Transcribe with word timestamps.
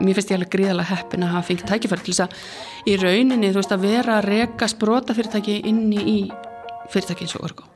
mér 0.00 0.16
finnst 0.16 0.30
ég 0.32 0.38
alveg 0.38 0.52
gríðalega 0.54 0.94
heppin 0.94 1.26
að 1.26 1.34
hafa 1.34 1.48
fengið 1.50 1.70
tækifæri 1.70 2.06
til 2.06 2.14
þess 2.14 2.24
að 2.24 2.90
í 2.90 2.96
rauninni 3.00 3.50
þú 3.50 3.60
veist 3.60 3.74
að 3.76 3.84
vera 3.84 4.16
að 4.18 4.28
reka 4.30 4.70
sprota 4.70 5.16
fyrirtæki 5.16 5.58
inni 5.70 6.00
í 6.00 6.18
fyrirtæki 6.92 7.26
eins 7.26 7.36
og 7.38 7.46
orgu. 7.50 7.66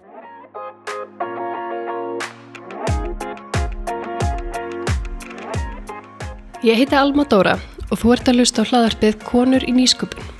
Ég 6.64 6.80
heiti 6.80 6.96
Alma 6.96 7.26
Dóra 7.29 7.58
og 7.90 8.01
þú 8.01 8.15
ert 8.15 8.31
að 8.31 8.41
lusta 8.41 8.65
á 8.65 8.69
hlaðarpið 8.71 9.21
Konur 9.29 9.67
í 9.69 9.75
nýsköpun. 9.77 10.33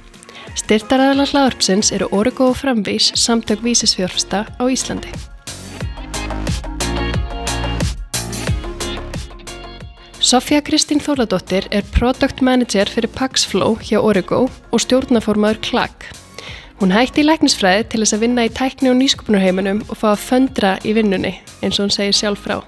Styrtaræðala 0.57 1.27
hlaðarpsins 1.29 1.93
eru 1.93 2.09
Origo 2.17 2.49
og 2.55 2.59
Framvís 2.63 3.11
samtök 3.19 3.61
vísisfjórfsta 3.67 4.47
á 4.57 4.65
Íslandi. 4.65 5.13
Sofja 10.25 10.63
Kristín 10.65 11.03
Þóladóttir 11.05 11.67
er 11.69 11.85
Product 11.93 12.39
Manager 12.41 12.89
fyrir 12.89 13.11
Paxflow 13.13 13.75
hjá 13.85 13.99
Origo 14.01 14.47
og 14.73 14.81
stjórnaformaður 14.81 15.59
Klag. 15.67 16.07
Hún 16.81 16.95
hætti 16.97 17.21
í 17.21 17.27
læknisfræði 17.27 17.83
til 17.93 17.99
þess 18.01 18.17
að 18.17 18.23
vinna 18.23 18.47
í 18.49 18.53
tækni 18.57 18.89
og 18.89 18.97
nýsköpunarheiminum 19.03 19.83
og 19.85 19.99
fá 20.01 20.07
að 20.15 20.23
föndra 20.25 20.71
í 20.81 20.95
vinnunni, 20.97 21.35
eins 21.61 21.77
og 21.77 21.85
hún 21.85 21.93
segir 21.93 22.17
sjálf 22.17 22.41
frá. 22.41 22.63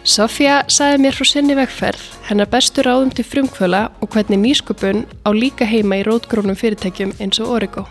Sofja 0.00 0.62
sagði 0.72 1.02
mér 1.02 1.18
frá 1.18 1.28
sinni 1.28 1.56
vegferð, 1.58 2.06
hennar 2.30 2.48
bestu 2.48 2.80
ráðum 2.86 3.12
til 3.12 3.26
frumkvöla 3.28 3.82
og 4.00 4.08
hvernig 4.14 4.40
nýsköpun 4.46 5.04
á 5.28 5.30
líka 5.36 5.68
heima 5.68 5.98
í 6.00 6.06
rótgrónum 6.08 6.56
fyrirtækjum 6.56 7.12
eins 7.20 7.42
og 7.44 7.50
Origo. 7.58 7.84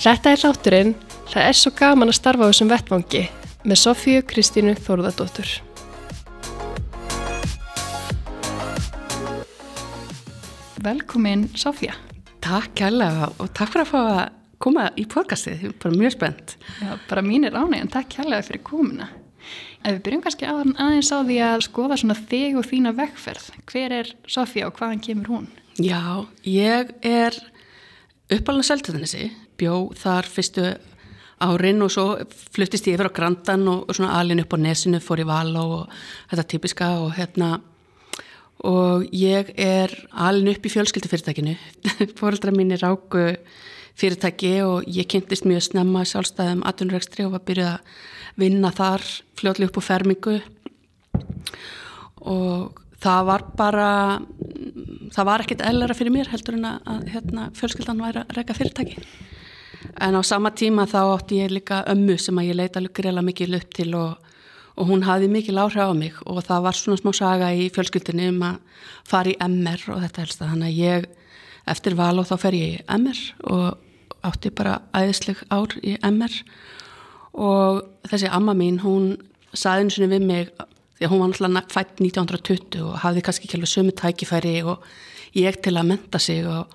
Þetta 0.00 0.32
er 0.32 0.42
rátturinn, 0.46 0.96
það 1.28 1.50
er 1.50 1.60
svo 1.60 1.74
gaman 1.76 2.08
að 2.08 2.18
starfa 2.22 2.48
á 2.48 2.50
þessum 2.54 2.72
vettvangi 2.72 3.26
með 3.64 3.76
Sofíu 3.76 4.22
Kristínu 4.24 4.72
Þórðardóttur. 4.80 5.48
Velkomin 10.80 11.48
Sofía. 11.60 11.96
Takk 12.40 12.72
kærlega 12.80 13.28
og 13.36 13.50
takk 13.52 13.74
fyrir 13.74 13.84
að 13.84 13.90
fá 13.90 13.98
að 14.00 14.20
koma 14.60 14.86
í 14.96 15.04
podcastið, 15.08 15.64
ég 15.66 15.74
er 15.74 15.78
bara 15.82 15.98
mjög 16.00 16.14
spennt. 16.16 16.54
Já, 16.80 16.94
bara 17.10 17.24
mín 17.24 17.44
er 17.48 17.56
ánæg 17.56 17.84
en 17.84 17.92
takk 17.92 18.08
kærlega 18.16 18.46
fyrir 18.48 18.64
komuna. 18.64 19.10
Ef 19.84 19.94
við 19.96 20.02
byrjum 20.06 20.24
kannski 20.24 20.48
aðeins 20.48 21.12
á 21.12 21.18
því 21.20 21.38
að 21.44 21.64
skoða 21.68 22.00
svona 22.00 22.16
þig 22.16 22.58
og 22.60 22.68
þína 22.68 22.94
vegferð. 22.96 23.46
Hver 23.68 23.96
er 24.00 24.12
Sofía 24.28 24.68
og 24.68 24.76
hvaðan 24.80 25.04
kemur 25.04 25.32
hún? 25.34 25.48
Já, 25.80 26.24
ég 26.44 26.92
er 27.04 27.36
uppalina 28.32 28.64
seltöðanissi, 28.64 29.30
bjó 29.60 29.90
þar 30.00 30.28
fyrstu 30.28 30.66
árin 31.40 31.80
og 31.84 31.90
svo 31.92 32.04
fluttist 32.52 32.88
ég 32.88 32.98
yfir 32.98 33.08
á 33.08 33.16
Grandan 33.16 33.66
og, 33.70 33.88
og 33.88 33.96
svona 33.96 34.18
alin 34.18 34.42
upp 34.42 34.54
á 34.54 34.58
nesinu, 34.60 35.00
fór 35.00 35.22
í 35.22 35.28
Való 35.28 35.64
og 35.80 35.98
þetta 36.30 36.46
typiska 36.52 36.90
og 37.00 37.14
hérna 37.16 37.58
og 38.66 39.06
ég 39.16 39.54
er 39.56 39.92
alin 40.12 40.50
upp 40.52 40.66
í 40.66 40.72
fjölskyldufyrirtækinu. 40.72 41.56
Fóröldra 42.18 42.52
mín 42.52 42.74
er 42.76 42.84
águ 42.84 43.24
fyrirtæki 43.96 44.60
og 44.66 44.84
ég 44.88 45.08
kynntist 45.08 45.48
mjög 45.48 45.64
snemma 45.70 46.04
sjálfstæðum 46.08 46.64
aðunregstri 46.68 47.24
og 47.24 47.34
var 47.38 47.46
byrjuð 47.48 47.72
að 47.72 47.96
vinna 48.40 48.72
þar 48.76 49.06
fljóðlega 49.40 49.70
upp 49.70 49.80
á 49.80 49.88
fermingu. 49.88 50.36
Og 52.20 52.80
það 53.00 53.26
var 53.32 53.46
bara 53.56 53.90
það 55.14 55.28
var 55.32 55.44
ekkit 55.44 55.64
ellera 55.64 55.96
fyrir 55.96 56.14
mér 56.14 56.30
heldur 56.32 56.60
en 56.60 56.68
að 56.68 57.12
hérna, 57.14 57.48
fjölskyldan 57.56 58.02
væri 58.04 58.26
að 58.26 58.34
reyka 58.36 58.56
fyrirtæki 58.56 59.00
en 60.00 60.16
á 60.16 60.22
sama 60.24 60.50
tíma 60.50 60.86
þá 60.88 61.00
átti 61.14 61.40
ég 61.40 61.54
líka 61.54 61.84
ömmu 61.90 62.18
sem 62.18 62.38
að 62.38 62.50
ég 62.50 62.58
leita 62.58 62.82
greiðlega 62.82 63.26
mikið 63.28 63.56
upp 63.60 63.74
til 63.76 63.94
og, 63.98 64.16
og 64.76 64.90
hún 64.90 65.06
hafði 65.06 65.30
mikið 65.32 65.56
láhrá 65.58 65.88
á 65.88 65.94
mig. 65.96 66.16
Og 66.26 66.42
það 66.44 66.66
var 66.66 66.78
svona 66.78 67.00
smá 67.00 67.12
saga 67.16 67.52
í 67.54 67.68
fjölskyldinni 67.74 68.28
um 68.32 68.42
að 68.50 68.58
fara 69.08 69.32
í 69.32 69.38
MR 69.46 69.86
og 69.94 70.02
þetta 70.04 70.24
helst. 70.24 70.42
Þannig 70.42 70.68
að 70.68 70.80
ég 70.80 71.08
eftir 71.70 71.96
val 71.98 72.16
og 72.20 72.28
þá 72.28 72.36
fer 72.40 72.58
ég 72.58 72.76
í 72.76 72.84
MR 72.98 73.22
og 73.52 74.26
átti 74.26 74.52
bara 74.52 74.80
æðisleg 74.96 75.44
ár 75.52 75.76
í 75.80 75.96
MR 76.04 76.34
og 77.40 77.84
þessi 78.10 78.30
amma 78.32 78.54
mín 78.58 78.80
hún 78.82 79.14
saði 79.54 79.86
eins 79.86 79.98
og 80.00 80.10
við 80.12 80.26
mig 80.26 80.50
því 80.98 81.06
að 81.06 81.12
hún 81.12 81.22
var 81.22 81.30
náttúrulega 81.30 81.72
fætt 81.72 82.02
1920 82.02 82.82
og 82.84 82.98
hafði 83.04 83.24
kannski 83.24 83.48
ekki 83.48 83.58
alveg 83.58 83.72
sömu 83.72 83.94
tækifæri 83.96 84.56
og 84.68 84.84
ég 85.38 85.60
til 85.62 85.76
að 85.76 85.88
menta 85.92 86.20
sig 86.20 86.44
og 86.48 86.74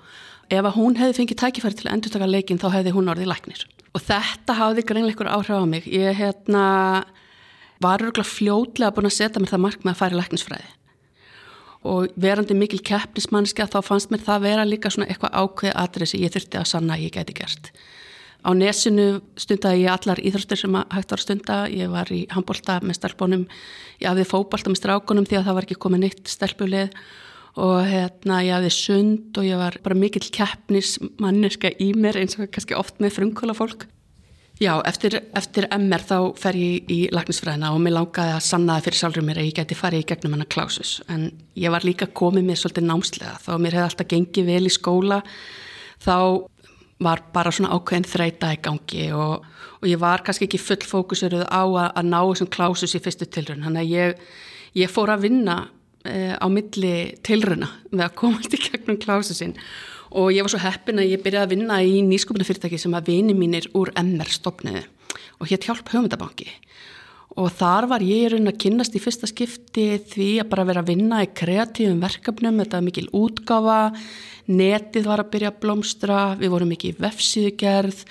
ef 0.52 0.62
að 0.62 0.76
hún 0.76 0.96
hefði 0.98 1.18
fengið 1.20 1.40
tækifæri 1.42 1.78
til 1.78 1.88
að 1.88 1.94
endur 1.96 2.14
taka 2.14 2.28
leikin 2.30 2.60
þá 2.62 2.68
hefði 2.76 2.94
hún 2.94 3.10
orðið 3.12 3.30
læknir. 3.32 3.66
Og 3.96 4.04
þetta 4.04 4.56
hafði 4.58 4.84
greinleikur 4.86 5.30
áhrif 5.30 5.56
á 5.56 5.66
mig. 5.66 5.86
Ég 5.88 6.18
hérna 6.18 6.64
var 7.82 8.02
örgulega 8.02 8.28
fljótlega 8.28 8.94
búin 8.94 9.08
að 9.08 9.16
setja 9.18 9.42
mér 9.42 9.52
það 9.52 9.64
mark 9.64 9.84
með 9.84 9.94
að 9.94 10.00
fara 10.00 10.16
í 10.16 10.20
læknisfræði. 10.20 10.72
Og 11.86 12.16
verandi 12.18 12.56
mikil 12.58 12.80
keppnismannski 12.82 13.66
þá 13.70 13.78
fannst 13.84 14.10
mér 14.10 14.24
það 14.26 14.46
vera 14.46 14.66
líka 14.66 14.90
svona 14.90 15.08
eitthvað 15.10 15.36
ákveð 15.38 15.76
aðrið 15.82 16.12
sem 16.12 16.24
ég 16.24 16.34
þurfti 16.34 16.60
að 16.60 16.70
sanna 16.72 16.96
að 16.96 17.04
ég 17.06 17.14
geti 17.14 17.36
gert. 17.36 17.70
Á 18.46 18.50
nesinu 18.54 19.06
stundaði 19.38 19.84
ég 19.84 19.92
allar 19.92 20.20
íþróttir 20.22 20.60
sem 20.60 20.74
hægt 20.76 21.12
var 21.12 21.20
að 21.20 21.24
stunda. 21.24 21.58
Ég 21.72 21.90
var 21.90 22.10
í 22.14 22.24
handbólta 22.30 22.78
með 22.82 23.00
stelpunum. 23.00 23.46
Ég 24.02 24.10
hafði 24.10 24.26
fókbólta 24.30 24.70
með 24.70 24.80
strákunum 24.82 25.26
því 25.26 25.40
að 25.40 25.48
það 25.48 25.56
var 25.58 25.66
ekki 25.66 25.78
komið 25.82 26.04
nýtt 26.04 26.30
stelpulið 26.30 26.92
og 27.56 27.76
hérna 27.88 28.42
ég 28.44 28.56
hafði 28.56 28.72
sund 28.74 29.38
og 29.40 29.46
ég 29.46 29.60
var 29.60 29.78
bara 29.84 29.96
mikill 29.96 30.28
keppnismanniska 30.32 31.72
í 31.80 31.92
mér 31.96 32.20
eins 32.20 32.36
og 32.36 32.50
kannski 32.52 32.76
oft 32.76 33.00
með 33.00 33.16
frumkóla 33.16 33.56
fólk. 33.56 33.86
Já, 34.56 34.78
eftir, 34.88 35.18
eftir 35.36 35.66
MR 35.68 36.00
þá 36.00 36.18
fer 36.40 36.56
ég 36.56 36.88
í 36.88 36.98
lagnisfræðina 37.12 37.74
og 37.76 37.82
mér 37.84 37.98
langaði 37.98 38.36
að 38.38 38.44
sannaði 38.46 38.86
fyrir 38.86 39.00
sjálfur 39.02 39.26
mér 39.26 39.40
að 39.42 39.48
ég 39.50 39.56
geti 39.58 39.76
farið 39.76 40.00
í 40.00 40.06
gegnum 40.08 40.36
hana 40.36 40.46
klásus 40.48 40.92
en 41.12 41.26
ég 41.60 41.72
var 41.74 41.84
líka 41.84 42.08
komið 42.08 42.46
mér 42.48 42.60
svolítið 42.62 42.86
námslega 42.88 43.34
þá 43.44 43.50
mér 43.60 43.76
hefði 43.76 43.88
alltaf 43.90 44.08
gengið 44.14 44.48
vel 44.48 44.62
í 44.64 44.72
skóla 44.72 45.20
þá 46.00 46.16
var 47.04 47.20
bara 47.34 47.52
svona 47.52 47.76
ákveðin 47.76 48.08
þreita 48.08 48.54
í 48.56 48.60
gangi 48.64 49.10
og, 49.12 49.44
og 49.82 49.88
ég 49.90 50.00
var 50.00 50.24
kannski 50.24 50.48
ekki 50.48 50.62
full 50.62 50.80
fókusuruð 50.88 51.44
á 51.52 51.60
að, 51.60 51.90
að 51.92 52.08
ná 52.08 52.18
þessum 52.22 52.52
klásus 52.56 52.96
í 52.96 53.02
fyrstu 53.04 53.28
tilrun, 53.28 53.64
þannig 53.66 53.84
að 53.84 53.92
ég, 53.92 54.26
ég 54.80 54.92
fór 54.92 55.12
að 55.12 55.28
vinna 55.28 55.58
á 56.36 56.46
milli 56.52 56.94
tilruna 57.26 57.68
með 57.92 58.04
að 58.08 58.16
komast 58.20 58.56
í 58.56 58.60
gegnum 58.62 58.98
klásu 59.02 59.36
sinn. 59.36 59.56
Og 60.16 60.30
ég 60.32 60.46
var 60.46 60.52
svo 60.52 60.62
heppin 60.62 61.02
að 61.02 61.10
ég 61.12 61.22
byrjaði 61.24 61.44
að 61.44 61.54
vinna 61.54 61.80
í 61.82 62.02
nýsköpunafyrirtæki 62.06 62.78
sem 62.80 62.94
að 62.96 63.10
vini 63.10 63.34
mínir 63.36 63.66
úr 63.76 63.90
MR 63.98 64.30
stopniði 64.30 64.86
og 65.40 65.50
hétt 65.50 65.66
hjálp 65.66 65.90
höfundabanki. 65.92 66.48
Og 67.36 67.50
þar 67.52 67.88
var 67.90 68.04
ég 68.04 68.30
raun 68.32 68.48
að 68.48 68.60
kynast 68.62 68.94
í 68.96 69.02
fyrsta 69.02 69.28
skipti 69.28 69.98
því 70.08 70.28
að 70.40 70.50
bara 70.54 70.64
vera 70.70 70.80
að 70.80 70.92
vinna 70.94 71.20
í 71.20 71.28
kreatífum 71.36 71.98
verkefnum, 72.00 72.62
þetta 72.62 72.78
var 72.78 72.86
mikil 72.86 73.10
útgáfa, 73.12 73.80
netið 74.48 75.10
var 75.10 75.20
að 75.20 75.32
byrja 75.34 75.50
að 75.52 75.58
blómstra, 75.66 76.20
við 76.40 76.54
vorum 76.54 76.72
mikið 76.72 76.94
í 76.94 77.04
vefsíðugerð 77.04 78.06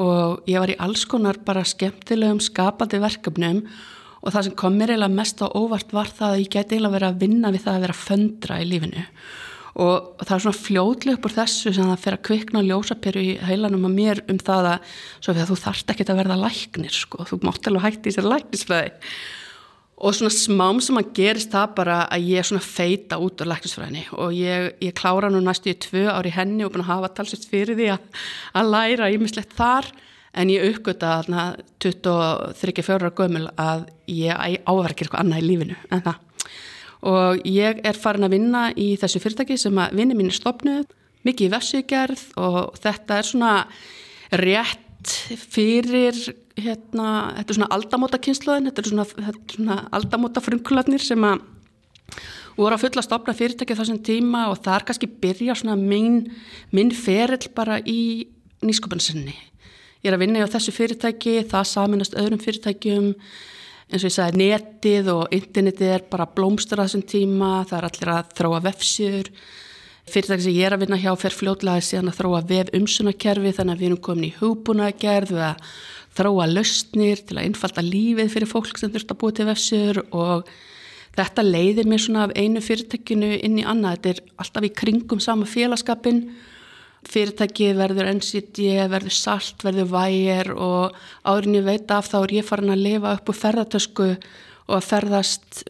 og 0.00 0.48
ég 0.50 0.62
var 0.62 0.72
í 0.72 0.78
alls 0.82 1.04
konar 1.06 1.38
bara 1.44 1.66
skemmtilegum 1.68 2.40
skapandi 2.42 2.98
verkefnum 3.02 3.60
og 4.24 4.32
það 4.32 4.46
sem 4.46 4.56
kom 4.56 4.76
mér 4.78 4.94
eiginlega 4.94 5.12
mest 5.18 5.42
á 5.44 5.46
óvart 5.52 5.90
var 5.92 6.08
það 6.08 6.30
að 6.30 6.42
ég 6.42 6.52
geti 6.54 6.76
eiginlega 6.76 6.96
verið 6.96 7.10
að 7.10 7.24
vinna 7.24 7.50
við 7.52 7.64
það 7.66 7.74
að 7.74 7.84
vera 7.84 7.96
föndra 8.00 8.60
í 8.62 8.68
lífinu. 8.70 9.04
Og 9.84 10.22
það 10.22 10.34
er 10.36 10.42
svona 10.44 10.62
fljóðlega 10.62 11.18
upp 11.18 11.24
úr 11.28 11.34
þessu 11.34 11.72
sem 11.74 11.88
það 11.90 12.02
fer 12.04 12.16
að 12.16 12.26
kvikna 12.28 12.62
ljósapyrju 12.64 13.22
í 13.24 13.32
heilanum 13.42 13.88
að 13.88 13.96
mér 13.98 14.20
um 14.30 14.38
það 14.38 14.68
að, 14.70 14.92
að 15.34 15.48
þú 15.50 15.56
þarft 15.64 15.90
ekki 15.92 16.06
að 16.06 16.20
verða 16.22 16.42
læknir 16.44 16.94
sko, 16.94 17.26
þú 17.28 17.40
mátt 17.42 17.68
alveg 17.68 17.88
hætti 17.88 18.12
í 18.12 18.14
sér 18.14 18.28
læknisfræði. 18.30 18.94
Og 20.04 20.14
svona 20.16 20.34
smám 20.34 20.80
sem 20.82 20.98
að 20.98 21.10
gerist 21.16 21.52
það 21.52 21.74
bara 21.76 21.98
að 22.12 22.30
ég 22.30 22.46
svona 22.46 22.64
feita 22.64 23.18
út 23.22 23.42
á 23.42 23.50
læknisfræðinni. 23.50 24.06
Og 24.22 24.32
ég, 24.38 24.70
ég 24.82 24.96
klára 24.96 25.30
nú 25.30 25.42
næstu 25.42 25.74
í 25.74 25.76
tvö 25.84 26.06
ári 26.14 26.32
henni 26.34 26.64
og 26.64 26.72
búin 26.74 26.86
að 26.86 26.92
hafa 26.94 27.12
talsist 27.18 27.46
fyrir 27.50 27.76
því 27.78 27.92
að, 27.94 28.08
að 28.54 28.72
læra 28.74 29.12
ímislegt 29.14 29.54
þar 29.58 29.90
en 30.34 30.50
ég 30.52 30.66
uppgötta 30.72 31.18
þarna 31.20 31.46
23-24 31.82 33.10
gömul 33.18 33.46
að 33.60 33.86
ég 34.10 34.60
áverkir 34.66 35.06
eitthvað 35.06 35.22
annað 35.22 35.42
í 35.42 35.48
lífinu 35.48 35.78
en 35.90 36.04
það. 36.04 36.20
Og 37.04 37.42
ég 37.48 37.82
er 37.84 38.00
farin 38.00 38.26
að 38.26 38.36
vinna 38.38 38.68
í 38.80 38.94
þessu 39.00 39.20
fyrirtæki 39.20 39.58
sem 39.60 39.80
að 39.80 39.98
vinni 39.98 40.16
mín 40.16 40.32
er 40.32 40.38
stopnuð 40.38 40.86
mikið 41.24 41.48
í 41.48 41.52
vefsígerð 41.52 42.24
og 42.40 42.78
þetta 42.80 43.18
er 43.20 43.28
svona 43.28 43.52
rétt 44.40 44.80
fyrir 45.52 46.16
hérna, 46.56 47.08
þetta 47.38 47.50
er 47.50 47.58
svona 47.58 47.72
aldamóta 47.76 48.20
kynsluðin, 48.24 48.70
þetta 48.70 48.82
er 48.82 48.90
svona, 48.90 49.34
svona 49.52 49.78
aldamóta 49.98 50.42
frumkulatnir 50.44 51.02
sem 51.04 51.26
að 51.28 51.42
voru 52.56 52.76
að 52.76 52.84
fulla 52.84 53.02
stopna 53.04 53.34
fyrirtæki 53.36 53.76
þessum 53.76 54.00
tíma 54.06 54.46
og 54.52 54.60
það 54.64 54.76
er 54.78 54.86
kannski 54.88 55.10
byrja 55.24 55.56
svona 55.58 55.76
minn, 55.80 56.22
minn 56.74 56.92
ferill 56.94 57.50
bara 57.56 57.80
í 57.80 58.28
nýsköpunsinni 58.64 59.34
ég 60.04 60.10
er 60.10 60.18
að 60.18 60.20
vinna 60.26 60.44
á 60.44 60.52
þessu 60.52 60.72
fyrirtæki, 60.76 61.38
það 61.48 61.68
saminast 61.70 62.16
öðrum 62.20 62.40
fyrirtækjum, 62.42 63.06
eins 63.88 64.02
og 64.02 64.10
ég 64.10 64.14
sagði 64.18 64.40
netið 64.42 65.08
og 65.14 65.32
internetið 65.32 65.92
er 65.94 66.04
bara 66.10 66.28
blómstur 66.28 66.82
að 66.82 66.90
þessum 66.90 67.06
tíma, 67.08 67.52
það 67.70 67.78
er 67.78 67.86
allir 67.88 68.12
að 68.12 68.34
þróa 68.36 68.60
vefsjur, 68.66 69.32
fyrirtæki 70.04 70.44
sem 70.44 70.58
ég 70.58 70.68
er 70.68 70.76
að 70.76 70.84
vinna 70.84 71.00
hjá 71.00 71.10
fer 71.16 71.38
fljóðlega 71.38 71.88
síðan 71.88 72.12
að 72.12 72.20
þróa 72.20 72.44
vef 72.52 72.74
umsunakerfi 72.76 73.54
þannig 73.56 73.74
að 73.78 73.80
við 73.80 73.88
erum 73.88 74.04
komin 74.04 74.28
í 74.28 74.34
hugbúnagerð 74.42 75.32
við 75.32 75.46
að 75.48 75.74
þróa 76.18 76.50
lausnir 76.52 77.24
til 77.24 77.38
að 77.40 77.48
innfalda 77.48 77.88
lífið 77.88 78.32
fyrir 78.36 78.50
fólk 78.50 78.76
sem 78.76 78.92
þurft 78.92 79.14
að 79.14 79.20
búa 79.24 79.34
til 79.34 79.48
vefsjur 79.48 80.04
og 80.12 80.50
þetta 81.16 81.48
leiðir 81.48 81.88
mér 81.88 82.04
svona 82.04 82.26
af 82.28 82.34
einu 82.36 82.60
fyrirtækinu 82.60 83.38
inn 83.40 83.62
í 83.62 83.64
annað, 83.64 83.96
þetta 83.96 84.12
er 84.12 84.20
alltaf 84.44 84.68
í 84.68 84.76
kringum 84.82 85.22
sama 85.24 85.48
félagskapin 85.48 86.26
fyrirtæki 87.10 87.70
verður 87.76 88.10
NCT, 88.14 88.64
verður 88.90 89.14
salt, 89.14 89.64
verður 89.64 89.90
vægir 89.92 90.52
og 90.54 90.96
árin 91.26 91.58
ég 91.58 91.66
veit 91.66 91.90
af 91.94 92.10
þá 92.10 92.18
er 92.22 92.36
ég 92.38 92.48
farin 92.48 92.74
að 92.74 92.84
lifa 92.84 93.14
upp 93.18 93.30
úr 93.30 93.38
ferðartösku 93.38 94.08
og 94.14 94.76
að 94.78 94.86
ferðast 94.88 95.64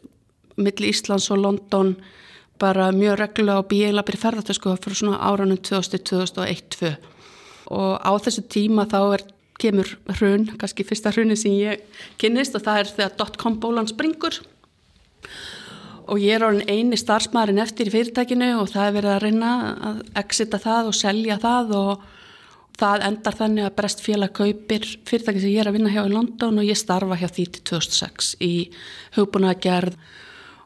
millir 0.55 0.91
Íslands 0.91 1.29
og 1.33 1.41
London 1.43 1.95
bara 2.61 2.91
mjög 2.95 3.19
reglulega 3.19 3.61
og 3.63 3.69
bíla 3.71 4.05
byrja 4.07 4.23
ferðartösku 4.23 4.75
fyrir 4.79 4.99
svona 5.01 5.19
áranum 5.19 5.59
2000-2001 5.59 6.95
og 7.75 7.91
á 7.99 8.11
þessu 8.21 8.45
tíma 8.47 8.85
þá 8.87 8.99
er, 9.17 9.25
kemur 9.59 9.87
hrun, 10.19 10.49
kannski 10.59 10.83
fyrsta 10.83 11.13
hruni 11.15 11.37
sem 11.39 11.53
ég 11.55 11.83
kynist 12.19 12.55
og 12.57 12.65
það 12.65 12.81
er 12.81 12.89
þegar 12.97 13.17
dotcom 13.21 13.59
bólan 13.63 13.87
springur. 13.87 14.41
og 14.41 15.64
ég 16.21 16.35
er 16.37 16.45
orðin 16.45 16.69
eini 16.69 16.97
starfsmæðurinn 16.99 17.63
eftir 17.63 17.89
í 17.89 17.93
fyrirtækinu 17.93 18.51
og 18.59 18.69
það 18.73 18.87
er 18.87 18.95
verið 18.99 19.13
að 19.13 19.23
reyna 19.23 19.53
að 19.89 20.03
exita 20.21 20.59
það 20.61 20.91
og 20.91 20.97
selja 20.99 21.37
það 21.41 21.73
og 21.79 22.05
það 22.75 23.05
endar 23.07 23.37
þannig 23.39 23.65
að 23.65 23.75
Brest 23.79 24.03
félag 24.03 24.33
kaupir 24.35 24.85
fyrirtæki 25.07 25.41
sem 25.41 25.53
ég 25.53 25.63
er 25.63 25.71
að 25.71 25.77
vinna 25.79 25.93
hjá 25.95 26.03
í 26.03 26.13
London 26.13 26.61
og 26.61 26.67
ég 26.67 26.77
starfa 26.77 27.17
hjá 27.17 27.27
því 27.29 27.45
til 27.55 27.65
2006 27.71 28.31
í 28.43 28.53
hugbúnagerð 29.17 29.97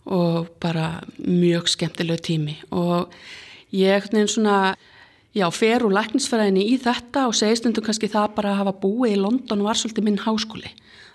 og 0.10 0.50
bara 0.60 1.04
mjög 1.22 1.70
skemmtilegu 1.70 2.24
tími. 2.26 2.56
Og 2.74 3.12
ég 3.76 4.10
er 4.10 4.28
svona 4.32 4.76
já, 5.36 5.46
fer 5.54 5.86
úr 5.86 5.94
læknisfæðinni 5.94 6.66
í 6.74 6.78
þetta 6.82 7.28
og 7.30 7.38
segistundum 7.38 7.86
kannski 7.86 8.10
það 8.10 8.36
bara 8.40 8.54
að 8.56 8.62
hafa 8.64 8.78
búið 8.82 9.16
í 9.16 9.22
London 9.22 9.64
var 9.64 9.78
svolítið 9.78 10.08
minn 10.08 10.24
háskóli 10.26 10.74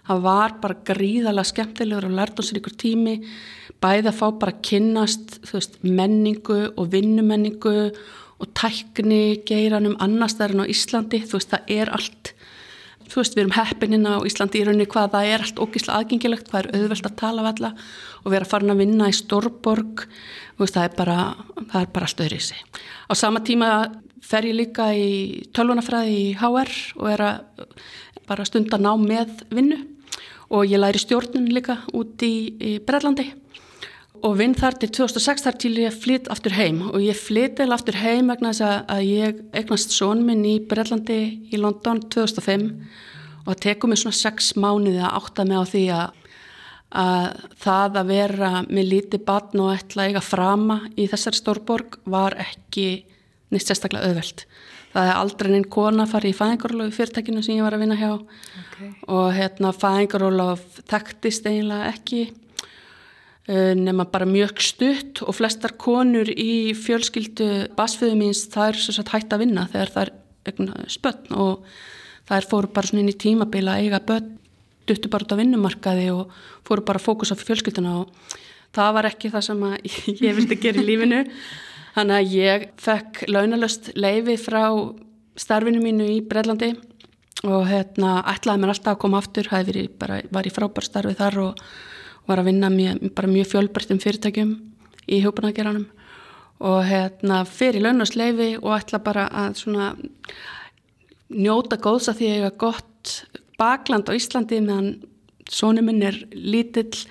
það 0.08 0.24
var 0.24 0.56
bara 0.62 0.80
gríðalega 0.88 1.50
skemmtilegur 1.50 2.08
og 2.08 2.16
lært 2.18 2.40
á 2.40 2.42
sér 2.44 2.60
ykkur 2.60 2.76
tími. 2.80 3.16
Bæði 3.82 4.10
að 4.10 4.18
fá 4.18 4.26
bara 4.40 4.54
að 4.54 4.62
kynnast 4.68 5.38
veist, 5.50 5.78
menningu 5.84 6.60
og 6.72 6.90
vinnumenningu 6.92 7.74
og 8.40 8.50
tækni 8.56 9.40
geiranum 9.46 9.96
annars 10.02 10.36
þar 10.38 10.56
en 10.56 10.64
á 10.64 10.72
Íslandi, 10.72 11.22
þú 11.24 11.38
veist 11.38 11.52
það 11.52 11.72
er 11.76 11.92
allt, 11.94 12.32
þú 13.08 13.20
veist 13.20 13.36
við 13.36 13.44
erum 13.44 13.56
heppinina 13.56 14.16
á 14.18 14.26
Íslandi 14.26 14.60
í 14.60 14.64
rauninni 14.66 14.88
hvað 14.90 15.12
það 15.14 15.30
er 15.30 15.44
allt 15.44 15.60
ógíslega 15.62 16.00
aðgengilegt, 16.00 16.48
hvað 16.50 16.64
er 16.64 16.80
auðvelt 16.80 17.08
að 17.08 17.18
tala 17.20 17.44
af 17.44 17.50
alla 17.52 17.70
og 18.24 18.34
vera 18.34 18.48
farin 18.48 18.74
að 18.74 18.82
vinna 18.82 19.10
í 19.10 19.16
Stórborg, 19.16 20.06
veist, 20.60 20.76
það 20.76 20.88
er 20.88 20.96
bara, 20.98 21.18
bara 21.94 22.10
sig. 22.10 22.60
Á 23.08 23.12
sama 23.14 23.40
tíma 23.40 23.70
fer 24.24 24.48
ég 24.48 24.56
líka 24.56 24.90
í 24.96 25.44
tölvunafræði 25.54 26.16
í 26.16 26.28
HR 26.40 26.72
og 26.98 27.10
er 27.12 27.24
að 27.28 27.74
bara 28.24 28.46
stunda 28.48 28.80
ná 28.80 28.94
með 28.96 29.44
vinnu 29.52 29.93
og 30.50 30.68
ég 30.68 30.80
læri 30.80 31.00
stjórnun 31.00 31.48
líka 31.52 31.80
út 31.96 32.22
í, 32.24 32.80
Brellandi 32.84 33.30
og 34.24 34.38
vinn 34.38 34.54
þar 34.56 34.78
til 34.80 34.90
2006 34.96 35.44
þar 35.44 35.56
til 35.60 35.72
ég 35.82 35.96
flytt 36.00 36.30
aftur 36.32 36.54
heim. 36.56 36.80
Og 36.94 37.02
ég 37.04 37.18
flytt 37.18 37.60
eða 37.60 37.76
aftur 37.76 37.98
heim 38.00 38.30
vegna 38.32 38.54
þess 38.54 38.84
að 38.88 39.02
ég 39.04 39.40
eignast 39.52 39.92
sónminn 39.92 40.44
í 40.48 40.54
Brellandi 40.64 41.20
í 41.52 41.60
London 41.60 42.00
2005 42.08 42.70
og 43.44 43.50
það 43.50 43.62
tekum 43.66 43.92
mig 43.92 44.00
svona 44.00 44.16
6 44.16 44.54
mánuði 44.56 45.02
að 45.02 45.16
átta 45.18 45.44
mig 45.44 45.60
á 45.60 45.64
því 45.68 45.82
að, 45.92 46.20
að 47.04 47.26
það 47.66 47.98
að 48.00 48.12
vera 48.14 48.52
með 48.70 48.90
lítið 48.94 49.26
batn 49.28 49.64
og 49.66 49.74
ætla 49.74 50.08
eiga 50.08 50.24
frama 50.24 50.78
í 50.96 51.08
þessari 51.10 51.42
stórborg 51.42 51.98
var 52.08 52.38
ekki 52.46 52.88
nýtt 53.52 53.68
sérstaklega 53.68 54.08
auðvelt. 54.08 54.46
Það 54.94 55.10
er 55.10 55.18
aldrei 55.18 55.50
einn 55.56 55.68
kona 55.74 56.06
farið 56.06 56.30
í 56.30 56.38
fæðingarólofi 56.38 56.94
fyrirtækinu 56.94 57.42
sem 57.42 57.58
ég 57.58 57.66
var 57.66 57.74
að 57.74 57.84
vinna 57.84 57.98
hjá. 57.98 58.12
Okay. 58.64 58.88
og 59.10 59.28
hérna 59.34 59.70
fæðingarólof 59.74 60.80
þekktist 60.90 61.46
eiginlega 61.46 61.92
ekki 61.92 62.24
Eh, 63.44 63.74
nema 63.76 64.06
bara 64.08 64.24
mjög 64.24 64.60
stutt. 64.64 65.20
Og 65.22 65.36
flestar 65.36 65.74
konur 65.76 66.30
í 66.32 66.72
fjölskyldu 66.72 67.74
basfiðu 67.76 68.16
míns 68.16 68.46
það 68.48 68.70
er 68.70 68.78
svo 68.80 69.02
að 69.02 69.10
hætta 69.12 69.36
að 69.36 69.42
vinna 69.44 69.66
þegar 69.72 69.92
það 69.92 70.06
er 70.06 70.88
spötn 70.92 71.36
og 71.36 71.66
það 72.24 72.38
er 72.38 72.48
fóru 72.48 72.70
bara 72.72 72.88
svona 72.88 73.02
inn 73.04 73.12
í 73.12 73.18
tímabila 73.20 73.76
eiga 73.80 74.00
börn, 74.00 74.38
duttu 74.88 75.10
bara 75.12 75.26
út 75.26 75.36
á 75.36 75.40
vinnumarkaði 75.40 76.08
og 76.14 76.32
fóru 76.64 76.84
bara 76.88 77.02
fókus 77.04 77.32
á 77.32 77.36
fjölskylduna. 77.36 77.98
Og 78.00 78.40
það 78.72 78.96
var 78.96 79.10
ekki 79.12 79.32
það 79.34 79.46
sem 79.50 79.68
ég 80.24 80.40
vildi 80.40 80.60
gera 80.64 80.80
í 80.80 80.88
lífinu 80.88 81.20
þannig 81.94 82.16
að 82.18 82.34
ég 82.34 82.66
fekk 82.82 83.24
launalöst 83.30 83.92
leifi 83.98 84.36
frá 84.40 84.64
starfinu 85.38 85.82
mínu 85.82 86.08
í 86.16 86.20
Breitlandi 86.26 86.74
og 87.44 87.66
hérna 87.68 88.20
ætlaði 88.30 88.62
mér 88.62 88.72
alltaf 88.72 88.94
að 88.94 89.02
koma 89.02 89.20
aftur, 89.20 89.48
bara, 89.98 90.20
var 90.32 90.46
í 90.46 90.52
frábær 90.54 90.86
starfi 90.86 91.16
þar 91.18 91.40
og 91.42 91.64
var 92.26 92.40
að 92.40 92.48
vinna 92.48 92.70
mjög, 92.72 93.02
mjög 93.28 93.50
fjölbærtum 93.50 94.00
fyrirtækjum 94.00 94.54
í 95.12 95.20
hjópanaggeranum 95.20 95.86
og 96.64 96.84
hérna 96.88 97.42
fyrir 97.44 97.84
launasleifi 97.84 98.54
og 98.62 98.72
ætla 98.78 99.02
bara 99.04 99.26
að 99.28 99.58
svona 99.60 99.90
njóta 101.34 101.76
góðs 101.76 102.08
að 102.08 102.20
því 102.20 102.28
að 102.28 102.36
ég 102.36 102.46
hafa 102.46 102.62
gott 102.62 103.14
bakland 103.60 104.08
á 104.08 104.16
Íslandi 104.16 104.60
meðan 104.64 104.94
sónum 105.50 105.90
minn 105.90 106.02
er 106.06 106.16
lítill 106.32 107.04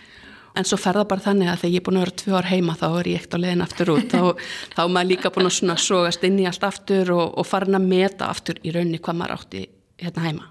en 0.56 0.68
svo 0.68 0.80
ferða 0.80 1.06
bara 1.10 1.24
þannig 1.24 1.52
að 1.52 1.62
þegar 1.64 1.74
ég 1.74 1.82
er 1.82 1.86
búin 1.88 2.00
að 2.00 2.06
vera 2.06 2.18
tvö 2.22 2.36
ár 2.38 2.50
heima 2.52 2.78
þá 2.80 2.88
er 2.90 3.12
ég 3.12 3.22
ekkert 3.22 3.38
á 3.38 3.44
leiðin 3.44 3.66
aftur 3.66 3.94
út. 3.96 4.14
Þá, 4.14 4.50
þá 4.76 4.82
er 4.84 4.92
maður 4.96 5.12
líka 5.12 5.32
búin 5.34 5.50
að 5.50 5.56
svona 5.58 5.78
sógast 5.82 6.28
inn 6.28 6.42
í 6.42 6.50
allt 6.50 6.68
aftur 6.68 7.14
og, 7.16 7.38
og 7.40 7.48
farin 7.48 7.80
að 7.80 7.88
meta 7.94 8.30
aftur 8.30 8.60
í 8.62 8.74
raunni 8.76 9.02
hvað 9.02 9.20
maður 9.22 9.38
átti 9.40 9.64
hérna 10.04 10.26
heima 10.28 10.50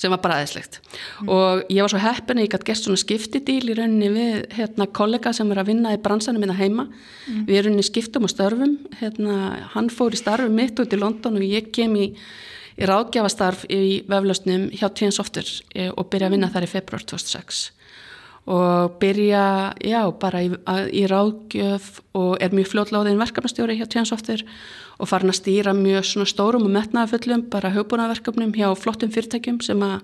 sem 0.00 0.10
var 0.10 0.18
bara 0.22 0.40
aðeinslegt 0.40 0.80
mm. 0.82 1.28
og 1.30 1.60
ég 1.70 1.84
var 1.84 1.92
svo 1.92 2.00
heppin 2.02 2.40
að 2.40 2.46
ég 2.46 2.54
gæti 2.54 2.66
gert 2.66 2.80
svona 2.82 3.00
skiptidíl 3.00 3.70
í 3.70 3.76
rauninni 3.78 4.08
við 4.10 4.38
hérna, 4.56 4.88
kollega 4.90 5.32
sem 5.36 5.50
er 5.54 5.60
að 5.62 5.68
vinna 5.70 5.92
í 5.94 6.00
bransanum 6.02 6.42
minna 6.42 6.56
heima. 6.58 6.88
Mm. 7.28 7.44
við 7.46 7.60
erum 7.60 7.78
í 7.78 7.84
skiptum 7.86 8.26
og 8.26 8.32
störfum. 8.32 8.78
Hérna, 8.98 9.36
hann 9.76 9.90
fór 9.92 10.16
í 10.16 10.18
starfi 10.18 10.50
mitt 10.52 10.80
út 10.82 10.96
í 10.96 10.98
London 10.98 11.38
og 11.38 11.46
ég 11.46 11.70
kem 11.74 11.94
í, 11.94 12.08
í 12.74 12.88
ráðgjafastarf 12.90 13.68
í 13.70 14.02
veflausnum 14.10 14.66
hjá 14.74 14.88
TN 14.88 15.14
Software 15.14 15.62
eh, 15.76 15.92
og 15.92 16.10
byrja 16.10 16.30
að 16.30 16.36
vinna 16.36 16.50
þar 16.50 16.66
í 16.66 16.72
februar 16.72 17.06
2006 17.06 17.68
og 18.46 18.96
byrja, 18.98 19.74
já, 19.86 20.00
bara 20.18 20.42
í, 20.42 20.48
í 20.90 21.04
ráðgjöf 21.06 22.00
og 22.18 22.42
er 22.42 22.54
mjög 22.54 22.72
fljóðláðin 22.72 23.20
verkefnastjóri 23.20 23.76
hjá 23.78 23.86
Software 24.04 24.42
og 24.98 25.10
farin 25.10 25.30
að 25.30 25.38
stýra 25.38 25.74
mjög 25.76 26.08
svona 26.08 26.26
stórum 26.30 26.66
og 26.66 26.74
metnaðafullum 26.74 27.46
bara 27.50 27.70
hugbúnaverkefnum 27.74 28.54
hjá 28.56 28.68
flottum 28.78 29.12
fyrirtækjum 29.14 29.60
sem 29.62 29.82
að 29.86 30.02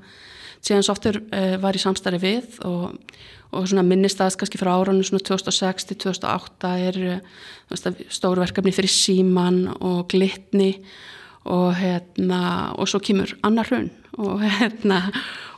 síðan 0.62 0.87
softur 0.87 1.20
uh, 1.23 1.56
var 1.62 1.76
í 1.76 1.82
samstarfi 1.82 2.20
við 2.23 2.58
og, 2.67 2.96
og 3.55 3.69
svona 3.69 3.87
minnistast 3.87 4.38
kannski 4.40 4.61
frá 4.61 4.73
árunum 4.75 5.06
svona 5.06 5.23
2006 5.26 5.90
til 5.90 6.00
2008 6.08 6.73
er 6.88 7.00
uh, 7.18 8.02
stóru 8.11 8.42
verkefni 8.42 8.75
fyrir 8.75 8.92
síman 8.92 9.64
og 9.78 10.07
glitni 10.11 10.76
og 11.49 11.73
hérna 11.78 12.75
og 12.76 12.90
svo 12.90 13.00
kemur 13.02 13.35
annar 13.47 13.71
hrun 13.71 13.90
og 14.19 14.43
hérna 14.43 15.03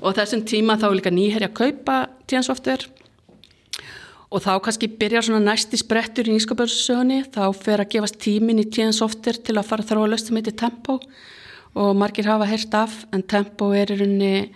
og 0.01 0.17
þessum 0.17 0.45
tíma 0.49 0.79
þá 0.81 0.89
er 0.91 0.97
líka 0.99 1.13
nýherja 1.15 1.51
að 1.51 1.59
kaupa 1.61 2.01
tíðansoftur 2.29 2.87
og 4.31 4.43
þá 4.45 4.53
kannski 4.63 4.89
byrjar 5.01 5.27
svona 5.27 5.43
næsti 5.43 5.81
sprettur 5.81 6.29
í 6.31 6.37
nýskapörsögunni, 6.37 7.25
þá 7.35 7.51
fer 7.57 7.83
að 7.83 7.97
gefast 7.97 8.21
tímin 8.23 8.63
í 8.63 8.67
tíðan 8.71 8.95
softir 8.95 9.41
til 9.43 9.57
að 9.59 9.67
fara 9.67 9.87
þróa 9.87 10.13
löst 10.13 10.31
sem 10.31 10.39
heitir 10.39 10.55
Tempo. 10.59 11.01
Og 11.75 11.91
margir 11.99 12.29
hafa 12.31 12.47
heyrt 12.51 12.75
af 12.75 12.95
en 13.15 13.25
Tempo 13.27 13.73
er 13.75 13.91
í 13.91 13.99
rauninni 13.99 14.53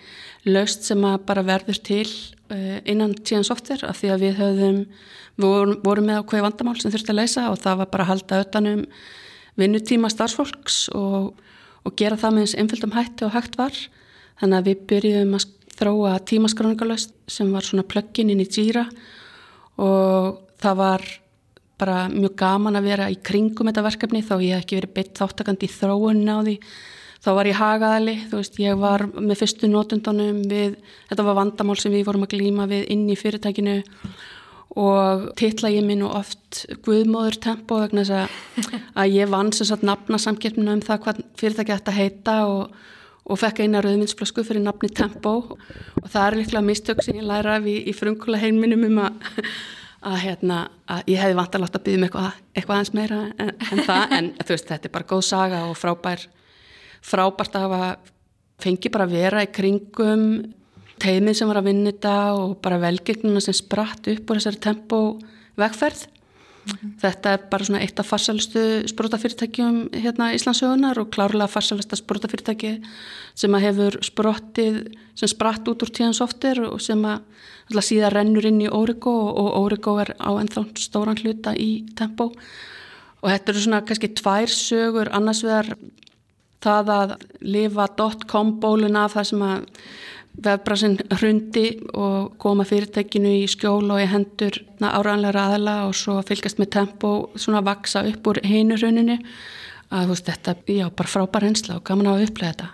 löst 0.46 0.86
sem 0.86 1.02
að 1.06 1.20
bara 1.26 1.44
verður 1.46 1.80
til 1.82 2.06
uh, 2.06 2.78
innan 2.86 3.16
tíðan 3.18 3.46
softir 3.46 3.82
af 3.86 3.98
því 3.98 4.12
að 4.14 4.24
við 4.24 4.40
höfðum, 4.42 4.80
við 5.38 5.48
vorum, 5.48 5.76
vorum 5.82 6.08
með 6.10 6.22
á 6.22 6.26
hvað 6.30 6.46
vandamál 6.46 6.76
sem 6.78 6.94
þurfti 6.94 7.14
að 7.14 7.20
leysa 7.22 7.48
og 7.50 7.60
það 7.62 7.80
var 7.82 7.92
bara 7.94 8.06
að 8.06 8.12
halda 8.12 8.40
utanum 8.44 8.84
vinnutíma 9.58 10.10
starfsfólks 10.12 10.78
og, 10.94 11.32
og 11.84 11.96
gera 11.98 12.18
það 12.20 12.36
með 12.36 12.46
eins 12.46 12.56
einföldum 12.60 12.94
hætti 12.94 13.26
og 13.26 13.34
hægt 13.34 13.58
var. 13.60 13.76
Þannig 14.40 14.58
að 14.58 14.70
við 14.70 14.86
byrjuðum 14.90 15.36
að 15.38 15.46
þróa 15.74 16.14
tímaskráningalöst 16.30 17.14
sem 17.30 17.50
var 17.52 17.66
svona 17.66 17.86
plöggin 17.86 18.30
inn 18.32 18.42
í 18.42 18.48
Jira 18.48 18.84
og 19.82 20.40
það 20.62 20.80
var 20.80 21.06
bara 21.80 22.04
mjög 22.10 22.36
gaman 22.38 22.78
að 22.78 22.88
vera 22.88 23.08
í 23.10 23.16
kringum 23.18 23.68
þetta 23.68 23.86
verkefni 23.88 24.22
þá 24.22 24.34
ég 24.38 24.54
hef 24.54 24.64
ekki 24.64 24.78
verið 24.78 24.94
beitt 24.94 25.18
þáttakandi 25.18 25.66
í 25.66 25.72
þróunni 25.74 26.30
á 26.30 26.38
því. 26.46 26.58
Þá 27.24 27.30
var 27.38 27.48
ég 27.48 27.56
hagaðali, 27.56 28.14
þú 28.28 28.38
veist, 28.38 28.58
ég 28.60 28.76
var 28.76 29.06
með 29.08 29.38
fyrstu 29.40 29.68
nótundunum 29.72 30.42
við, 30.44 30.74
þetta 31.08 31.24
var 31.24 31.38
vandamál 31.38 31.78
sem 31.80 31.94
við 31.94 32.04
vorum 32.10 32.26
að 32.26 32.34
glýma 32.36 32.66
við 32.68 32.84
inn 32.92 33.06
í 33.08 33.16
fyrirtækinu. 33.16 33.78
og 33.80 34.33
titla 35.38 35.70
ég 35.70 35.84
minn 35.86 36.02
og 36.02 36.16
oft 36.18 36.64
Guðmóður 36.82 37.38
Tempo 37.42 37.78
vegna 37.82 38.02
þess 38.02 38.24
að, 38.24 38.80
að 39.00 39.14
ég 39.14 39.30
vann 39.30 39.52
sem 39.54 39.68
sagt 39.68 39.86
nafna 39.86 40.18
samkipnum 40.18 40.72
um 40.72 40.82
það 40.82 41.00
hvað 41.04 41.22
fyrirtæki 41.38 41.76
ætti 41.76 41.92
að 41.92 42.00
heita 42.00 42.36
og, 42.50 42.74
og 43.24 43.40
fekk 43.40 43.62
eina 43.62 43.82
rauðvinnsflösku 43.84 44.44
fyrir 44.46 44.64
nafni 44.64 44.90
Tempo. 44.90 45.36
Og 46.02 46.08
það 46.10 46.26
er 46.26 46.38
líklega 46.40 46.66
mistök 46.66 47.04
sem 47.06 47.20
ég 47.20 47.28
læra 47.28 47.58
af 47.60 47.68
í, 47.70 47.76
í 47.86 47.94
frungula 47.94 48.40
heilminum 48.42 48.86
um 48.88 49.02
að, 49.04 49.30
að, 50.02 50.18
hérna, 50.24 50.58
að 50.90 51.12
ég 51.14 51.22
hefði 51.22 51.38
vant 51.38 51.58
að 51.58 51.66
láta 51.66 51.84
byggja 51.86 52.00
um 52.00 52.08
eitthvað, 52.08 52.40
eitthvað 52.56 52.82
eins 52.82 52.94
meira 52.98 53.20
en, 53.38 53.54
en 53.70 53.84
það, 53.86 54.18
en 54.18 54.32
þú 54.42 54.56
veist 54.56 54.72
þetta 54.72 54.90
er 54.90 54.96
bara 54.98 55.10
góð 55.14 55.24
saga 55.30 55.62
og 55.68 55.78
frábær 55.78 56.26
frábært 57.04 57.56
að 57.58 57.66
hafa 57.68 57.88
fengi 58.64 58.90
bara 58.92 59.06
að 59.08 59.16
vera 59.18 59.42
í 59.44 59.50
kringum 59.52 60.28
teimið 61.02 61.38
sem 61.38 61.50
var 61.50 61.60
að 61.60 61.70
vinna 61.70 61.92
þetta 61.92 62.16
og 62.38 62.58
bara 62.64 62.82
velgegnuna 62.82 63.42
sem 63.42 63.56
spratt 63.56 64.08
upp 64.12 64.30
á 64.30 64.34
þessari 64.36 64.62
tempo 64.62 65.00
vegferð 65.58 66.06
Mm. 66.64 66.94
Þetta 67.02 67.32
er 67.34 67.42
bara 67.52 67.66
svona 67.66 67.80
eitt 67.84 67.98
af 68.00 68.08
farsalistu 68.08 68.60
sprótafyrirtækjum 68.88 69.80
hérna 70.00 70.30
Íslandsögunar 70.32 70.96
og 71.02 71.10
klárlega 71.12 71.50
farsalista 71.50 71.98
sprótafyrirtæki 71.98 72.70
sem 73.36 73.56
að 73.56 73.64
hefur 73.66 73.98
sprottið, 74.06 74.78
sem 75.12 75.28
spratt 75.28 75.68
út 75.68 75.84
úr 75.84 75.92
tíðan 75.92 76.16
softir 76.16 76.62
og 76.64 76.80
sem 76.80 77.04
að 77.04 77.82
síðan 77.84 78.14
rennur 78.14 78.48
inn 78.48 78.62
í 78.64 78.70
Origo 78.72 79.12
og 79.12 79.50
Origo 79.60 79.98
er 80.00 80.14
á 80.16 80.32
ennþá 80.40 80.64
stóran 80.80 81.20
hluta 81.20 81.52
í 81.52 81.84
tempo 81.98 82.30
og 82.32 83.28
þetta 83.28 83.52
eru 83.52 83.66
svona 83.66 83.84
kannski 83.84 84.14
tvær 84.16 84.56
sögur 84.56 85.12
annars 85.12 85.44
vegar 85.44 85.74
það 86.64 86.94
að 86.96 87.16
lifa 87.44 87.90
.com 88.24 88.56
bólun 88.60 88.96
af 88.96 89.18
það 89.18 89.30
sem 89.34 89.44
að 89.50 89.68
vefbrasinn 90.42 90.96
hrundi 91.14 91.66
og 91.94 92.34
koma 92.42 92.66
fyrirtekinu 92.66 93.30
í 93.42 93.44
skjól 93.50 93.86
og 93.94 94.00
í 94.02 94.08
hendur 94.10 94.56
áraðanlega 94.80 95.44
aðala 95.48 95.74
og 95.88 95.94
svo 95.98 96.18
fylgast 96.26 96.58
með 96.58 96.72
tempo 96.78 97.12
svona 97.38 97.60
að 97.62 97.68
vaksa 97.70 98.02
upp 98.08 98.30
úr 98.32 98.40
heinu 98.44 98.78
hruninu. 98.80 99.18
Að 99.94 100.10
veist, 100.10 100.26
þetta, 100.26 100.56
já, 100.66 100.88
bara 100.90 101.12
frábær 101.12 101.46
hensla 101.46 101.78
og 101.78 101.84
gaman 101.86 102.10
að 102.10 102.26
upplega 102.26 102.54
þetta. 102.54 102.70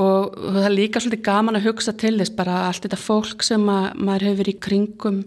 Og 0.00 0.36
það 0.54 0.66
er 0.68 0.74
líka 0.76 1.02
svolítið 1.02 1.26
gaman 1.26 1.58
að 1.58 1.66
hugsa 1.66 1.94
til 1.98 2.14
þess 2.20 2.36
bara 2.36 2.60
allt 2.68 2.84
þetta 2.86 3.00
fólk 3.00 3.42
sem 3.44 3.64
að, 3.72 3.88
maður 3.98 4.28
hefur 4.30 4.52
í 4.52 4.58
kringum 4.62 5.22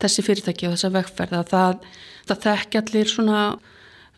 þessi 0.00 0.24
fyrirtæki 0.24 0.70
og 0.70 0.78
þessa 0.78 0.92
vegferð 0.94 1.36
að 1.36 1.50
það, 1.50 1.84
það 2.30 2.42
þekki 2.46 2.80
allir 2.80 3.12
svona 3.12 3.42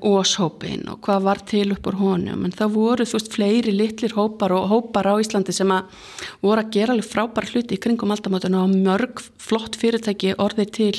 óshópin 0.03 0.85
og 0.91 1.01
hvað 1.07 1.27
var 1.27 1.41
til 1.49 1.73
upp 1.75 1.87
úr 1.91 1.99
honum. 2.01 2.45
En 2.47 2.55
það 2.55 2.75
voru 2.77 3.07
þú 3.07 3.19
veist 3.19 3.33
fleiri 3.33 3.75
litlir 3.75 4.15
hópar 4.17 4.55
og 4.57 4.69
hópar 4.73 5.09
á 5.09 5.15
Íslandi 5.23 5.55
sem 5.55 5.71
að 5.73 6.09
voru 6.43 6.63
að 6.65 6.73
gera 6.77 6.97
alveg 6.97 7.09
frábær 7.09 7.49
hluti 7.53 7.79
í 7.79 7.83
kringum 7.83 8.15
aldamátuna 8.15 8.65
og 8.65 8.75
mörg 8.75 9.23
flott 9.41 9.79
fyrirtæki 9.79 10.35
orðið 10.43 10.73
til 10.79 10.95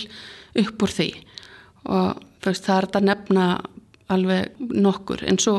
upp 0.64 0.86
úr 0.86 0.96
því. 0.98 1.10
Og 1.92 2.24
veist, 2.46 2.66
það 2.66 2.78
er 2.78 2.88
þetta 2.88 3.04
nefna 3.10 3.48
alveg 4.14 4.64
nokkur. 4.88 5.24
En 5.28 5.40
svo 5.42 5.58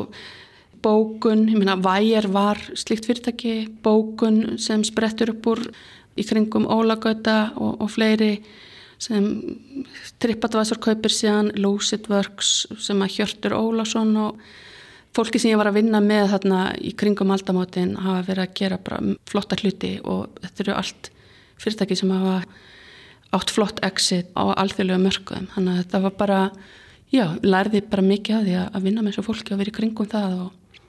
bókun, 0.85 1.49
ég 1.49 1.59
meina 1.59 1.79
Væger 1.81 2.29
var 2.33 2.61
slikt 2.77 3.09
fyrirtæki, 3.09 3.57
bókun 3.85 4.59
sem 4.61 4.85
sprettur 4.85 5.33
upp 5.37 5.53
úr 5.55 5.65
í 6.15 6.25
kringum 6.27 6.69
Ólagöta 6.71 7.55
og, 7.57 7.81
og 7.83 7.91
fleiri 7.91 8.37
sem 9.05 9.31
Tripadvisor 10.23 10.81
kaupir 10.83 11.13
síðan 11.13 11.53
Lucid 11.61 12.09
Works 12.13 12.65
sem 12.81 13.03
að 13.05 13.19
Hjörtur 13.19 13.57
Ólason 13.59 14.15
og 14.21 14.45
fólki 15.15 15.39
sem 15.39 15.53
ég 15.53 15.61
var 15.61 15.71
að 15.71 15.79
vinna 15.79 16.01
með 16.03 16.33
þarna 16.33 16.61
í 16.83 16.95
kringum 16.99 17.33
aldamótin 17.35 17.95
hafa 18.01 18.25
verið 18.29 18.47
að 18.47 18.55
gera 18.61 18.79
bara 18.83 19.17
flotta 19.31 19.59
hluti 19.61 19.97
og 20.03 20.39
þetta 20.43 20.65
eru 20.65 20.77
allt 20.79 21.11
fyrirtæki 21.63 21.99
sem 21.99 22.15
hafa 22.15 22.39
átt 23.35 23.53
flott 23.55 23.83
exit 23.87 24.31
á 24.35 24.51
alþjóðlega 24.55 25.03
mörgum 25.03 25.49
þannig 25.55 25.75
að 25.75 25.81
þetta 25.83 26.03
var 26.05 26.17
bara 26.19 26.41
já, 27.15 27.27
lærði 27.43 27.83
bara 27.91 28.07
mikið 28.07 28.37
að 28.39 28.49
því 28.49 28.57
að 28.65 28.87
vinna 28.87 29.03
með 29.03 29.15
þessu 29.15 29.27
fólki 29.29 29.55
og 29.55 29.61
verið 29.63 29.75
í 29.75 29.79
kringum 29.79 30.11
það 30.11 30.37
og 30.45 30.81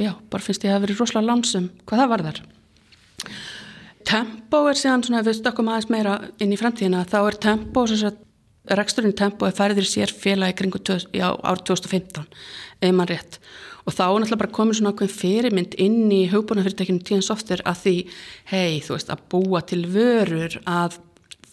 já, 0.00 0.12
bara 0.30 0.46
finnst 0.46 0.66
ég 0.66 0.74
að 0.74 0.86
verið 0.86 1.02
rosalega 1.02 1.30
lansum 1.30 1.70
hvað 1.84 2.02
það 2.02 2.12
var 2.12 2.26
þar 2.28 2.42
Tempo 4.14 4.60
er 4.70 4.78
síðan 4.78 5.02
svona, 5.02 5.24
við 5.26 5.40
stökkum 5.40 5.72
aðeins 5.72 5.90
meira 5.90 6.18
inn 6.42 6.52
í 6.54 6.58
framtíðina, 6.60 7.02
þá 7.10 7.18
er 7.24 7.38
tempo 7.42 7.82
reksturinn 8.78 9.16
tempo 9.18 9.48
er 9.48 9.56
færðir 9.56 9.88
sér 9.88 10.12
félagi 10.14 10.54
kringu 10.60 10.78
árið 10.78 11.64
2015 11.68 12.28
ef 12.80 12.94
mann 12.94 13.10
rétt. 13.10 13.40
Og 13.84 13.92
þá 13.92 14.04
er 14.06 14.22
náttúrulega 14.22 14.40
bara 14.44 14.54
komin 14.54 14.78
svona 14.78 14.92
okkur 14.94 15.10
fyrirmynd 15.12 15.74
inn 15.82 16.12
í 16.14 16.22
hugbúnafyrirtekinu 16.30 17.02
tíðan 17.04 17.26
softur 17.26 17.60
að 17.66 17.82
því, 17.82 17.96
hei, 18.52 18.78
þú 18.86 18.94
veist, 18.94 19.10
að 19.12 19.26
búa 19.34 19.60
til 19.66 19.82
vörur, 19.92 20.56
að 20.64 21.00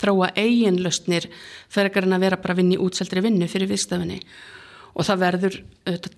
þróa 0.02 0.32
eiginlöstnir 0.38 1.28
fyrir 1.72 1.90
ekki 1.90 2.06
að 2.06 2.24
vera 2.24 2.40
bara 2.42 2.58
vinn 2.62 2.74
í 2.76 2.80
útseldri 2.82 3.26
vinnu 3.26 3.50
fyrir 3.52 3.70
viðstafinni 3.70 4.22
og 4.92 5.08
það 5.08 5.22
verður 5.26 5.58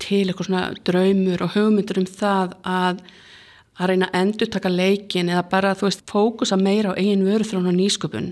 til 0.02 0.24
eitthvað 0.24 0.48
svona 0.48 0.64
draumur 0.86 1.44
og 1.44 1.54
hugmyndur 1.54 2.00
um 2.00 2.08
það 2.10 2.56
að 2.66 3.02
að 3.74 3.90
reyna 3.90 4.08
að 4.10 4.20
endur 4.20 4.50
taka 4.54 4.70
leikin 4.70 5.30
eða 5.32 5.46
bara 5.50 5.74
þú 5.78 5.88
veist 5.88 6.04
fókusa 6.10 6.58
meira 6.60 6.94
á 6.94 6.98
eigin 6.98 7.24
vöruþrón 7.26 7.70
og 7.70 7.76
nýsköpun. 7.78 8.30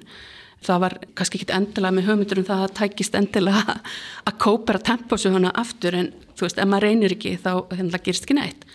Það 0.62 0.82
var 0.84 0.94
kannski 1.18 1.40
ekki 1.40 1.54
endilega 1.56 1.96
með 1.96 2.08
höfmyndur 2.10 2.40
um 2.42 2.46
það 2.46 2.64
að 2.64 2.74
tækist 2.78 3.16
endilega 3.18 3.76
að 4.28 4.38
kópera 4.44 4.82
tempósuguna 4.90 5.54
aftur 5.58 5.98
en 5.98 6.12
þú 6.36 6.46
veist 6.46 6.60
ef 6.62 6.70
maður 6.70 6.88
reynir 6.88 7.16
ekki 7.16 7.36
þá 7.42 7.52
það 7.70 8.02
gerist 8.06 8.28
ekki 8.28 8.38
neitt. 8.38 8.66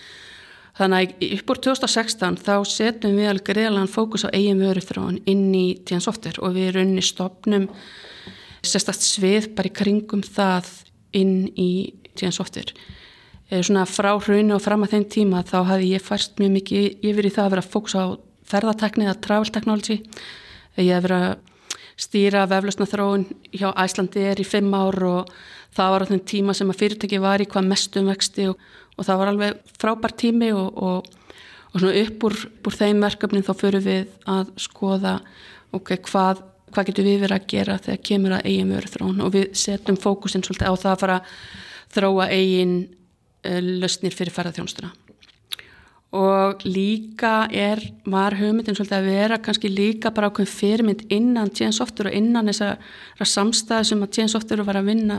Þannig 0.77 1.13
að 1.15 1.37
upp 1.39 1.53
úr 1.53 1.61
2016 1.65 2.35
þá 2.45 2.55
setjum 2.69 3.15
við 3.17 3.31
alveg 3.31 3.55
reyðalega 3.57 3.89
fókus 3.89 4.27
á 4.27 4.29
eigin 4.29 4.59
vöruþrón 4.61 5.21
inn 5.25 5.47
í 5.57 5.79
tíðan 5.87 6.05
software 6.05 6.43
og 6.43 6.53
við 6.53 6.73
erum 6.73 6.91
inn 6.91 6.99
í 7.01 7.05
stopnum 7.07 7.65
sérstast 8.61 9.07
svið 9.07 9.55
bara 9.57 9.71
í 9.71 9.73
kringum 9.73 10.21
það 10.21 10.69
inn 11.17 11.47
í 11.57 11.71
Eh, 12.17 12.31
svona 13.47 13.85
frá 13.87 14.11
hraunu 14.19 14.57
og 14.57 14.63
fram 14.63 14.83
að 14.83 14.95
þeim 14.95 15.05
tíma 15.11 15.43
þá 15.47 15.57
hafði 15.69 15.91
ég 15.93 16.03
færst 16.03 16.39
mjög 16.41 16.55
mikið 16.57 17.05
yfir 17.07 17.27
í 17.29 17.33
það 17.33 17.45
að 17.45 17.53
vera 17.55 17.67
fókus 17.67 17.95
á 17.95 18.03
ferðartekni 18.47 19.07
eða 19.07 19.19
travel 19.23 19.51
technology. 19.51 20.01
Ég 20.77 20.91
hef 20.91 21.05
verið 21.05 21.27
að 21.27 21.37
stýra 21.97 22.43
veflusna 22.49 22.87
þróun 22.87 23.23
hjá 23.55 23.69
Æslandi 23.71 24.25
er 24.29 24.41
í 24.41 24.45
fimm 24.47 24.73
ár 24.75 24.99
og 25.07 25.31
það 25.75 25.93
var 25.93 26.05
á 26.05 26.09
þenn 26.11 26.25
tíma 26.29 26.55
sem 26.57 26.69
að 26.69 26.81
fyrirtæki 26.81 27.21
var 27.23 27.41
í 27.41 27.47
hvað 27.49 27.69
mestum 27.71 28.11
vexti 28.11 28.49
og, 28.51 28.59
og 28.97 29.07
það 29.07 29.21
var 29.21 29.31
alveg 29.31 29.71
frábær 29.79 30.13
tími 30.19 30.51
og, 30.53 30.77
og, 30.77 31.07
og 31.71 31.79
svona 31.79 32.03
upp 32.03 32.27
úr, 32.27 32.37
úr 32.67 32.77
þeim 32.77 33.01
verkefnin 33.07 33.47
þá 33.47 33.53
fyrir 33.57 33.85
við 33.87 34.11
að 34.29 34.51
skoða 34.61 35.15
ok, 35.73 35.95
hvað, 36.09 36.43
hvað 36.75 36.91
getur 36.91 37.09
við 37.09 37.23
verið 37.25 37.39
að 37.39 37.49
gera 37.55 37.79
þegar 37.87 38.03
kemur 38.11 38.37
að 38.37 38.51
eigin 38.51 38.75
vöru 38.75 38.93
þróun 38.93 39.25
og 39.25 39.33
við 39.33 39.49
setjum 39.57 39.99
fókusin 40.03 40.45
svolítið 40.45 40.69
á 40.69 40.75
það 40.75 40.93
að 40.93 41.01
fara 41.01 41.17
að 41.17 41.33
þróa 41.97 42.29
eigin 42.29 42.77
Eh, 42.77 42.95
lausnir 43.81 44.15
fyrir 44.15 44.35
ferðarþjónstuna 44.35 44.93
og 46.17 46.63
líka 46.63 47.47
er, 47.51 47.81
var 48.07 48.37
hugmyndin 48.39 48.77
svolítið 48.77 48.95
að 48.95 49.09
vera 49.11 49.39
kannski 49.43 49.69
líka 49.71 50.11
bara 50.15 50.29
ákveðin 50.31 50.53
fyrirmynd 50.53 51.01
innan 51.11 51.51
TN 51.51 51.75
Software 51.75 52.13
og 52.13 52.15
innan 52.15 52.47
þessar 52.47 53.27
samstæði 53.27 53.89
sem 53.89 54.05
að 54.05 54.13
TN 54.15 54.31
Software 54.31 54.65
var 54.67 54.79
að 54.79 54.87
vinna 54.93 55.17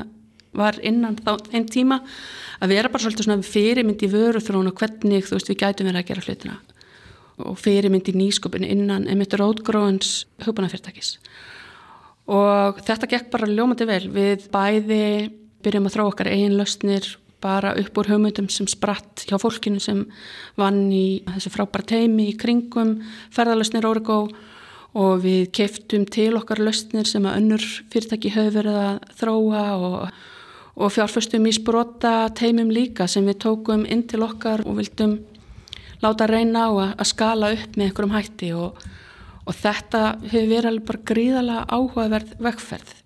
var 0.56 0.78
innan 0.80 1.18
þá 1.20 1.35
einn 1.52 1.68
tíma 1.68 2.00
að 2.62 2.73
vera 2.73 2.88
bara 2.88 3.04
svolítið 3.04 3.28
svona 3.28 3.44
fyrirmynd 3.47 4.02
í 4.02 4.11
vöru 4.11 4.40
þróun 4.40 4.73
og 4.73 4.80
hvernig 4.80 5.28
þú 5.28 5.37
veist 5.37 5.52
við 5.52 5.61
gætum 5.61 5.90
verið 5.90 6.00
að 6.00 6.08
gera 6.08 6.25
hlutina. 6.25 6.56
Og 7.38 7.61
fyrirmynd 7.61 8.08
í 8.08 8.16
nýsköpun 8.16 8.66
innan 8.66 9.06
emitt 9.12 9.37
rótgróðans 9.38 10.25
hugbúnafyrirtækis 10.47 11.18
og 12.28 12.80
þetta 12.85 13.08
gekk 13.08 13.30
bara 13.32 13.47
ljómandi 13.49 13.87
vel. 13.88 14.02
Við 14.12 14.49
bæði 14.52 15.04
byrjum 15.64 15.87
að 15.88 15.94
þrá 15.94 16.02
okkar 16.08 16.32
eigin 16.32 16.58
lausnir 16.58 17.06
bara 17.42 17.75
upp 17.78 17.99
úr 18.00 18.11
hugmyndum 18.12 18.49
sem 18.50 18.66
spratt 18.71 19.25
hjá 19.28 19.38
fólkinu 19.40 19.80
sem 19.83 20.04
vann 20.59 20.88
í 20.92 21.23
þessu 21.26 21.52
frábæra 21.54 21.87
teimi 21.95 22.30
í 22.33 22.37
kringum 22.38 22.97
ferðarlösnir 23.35 23.87
Origo 23.88 24.25
og 24.99 25.23
við 25.23 25.50
keftum 25.54 26.07
til 26.09 26.33
okkar 26.38 26.62
lösnir 26.64 27.07
sem 27.07 27.26
að 27.28 27.40
önnur 27.42 27.64
fyrirtæki 27.92 28.33
höfðu 28.35 28.54
verið 28.57 28.78
að 28.83 29.00
þróa 29.21 29.64
og, 29.76 29.99
og 30.78 30.95
fjárföstum 30.95 31.49
í 31.49 31.54
sprota 31.54 32.14
teimum 32.35 32.73
líka 32.75 33.07
sem 33.11 33.26
við 33.28 33.42
tókum 33.45 33.85
inn 33.87 34.07
til 34.09 34.25
okkar 34.26 34.64
og 34.66 34.80
vildum 34.80 35.18
láta 36.02 36.28
reyna 36.30 36.68
að, 36.71 36.95
að 36.97 37.11
skala 37.12 37.52
upp 37.54 37.76
með 37.76 37.90
einhverjum 37.90 38.16
hætti 38.16 38.54
og, 38.57 38.87
og 39.45 39.59
þetta 39.59 40.02
hefur 40.25 40.50
verið 40.54 40.71
alveg 40.73 40.88
bara 40.90 41.07
gríðala 41.12 41.61
áhugaverð 41.68 42.35
vegferð 42.49 42.97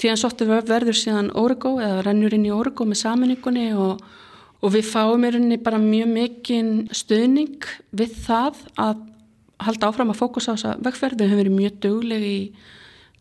tíðan 0.00 0.20
sóttu 0.20 0.48
verður 0.48 0.96
síðan 0.96 1.30
Origo 1.36 1.76
eða 1.82 2.00
rennur 2.06 2.34
inn 2.36 2.48
í 2.48 2.54
Origo 2.54 2.86
með 2.88 3.02
saminningunni 3.02 3.68
og, 3.76 4.00
og 4.60 4.74
við 4.74 4.88
fáum 4.88 5.26
í 5.26 5.32
rauninni 5.34 5.60
bara 5.60 5.80
mjög 5.82 6.12
mikinn 6.14 6.72
stöðning 6.96 7.68
við 7.96 8.14
það 8.24 8.62
að 8.80 9.06
halda 9.60 9.90
áfram 9.90 10.12
að 10.14 10.22
fókusa 10.22 10.54
á 10.54 10.56
þessa 10.56 10.76
vegferð. 10.86 11.20
Við 11.20 11.32
höfum 11.32 11.42
verið 11.42 11.56
mjög 11.58 11.80
dögleg 11.84 12.24
í 12.24 12.38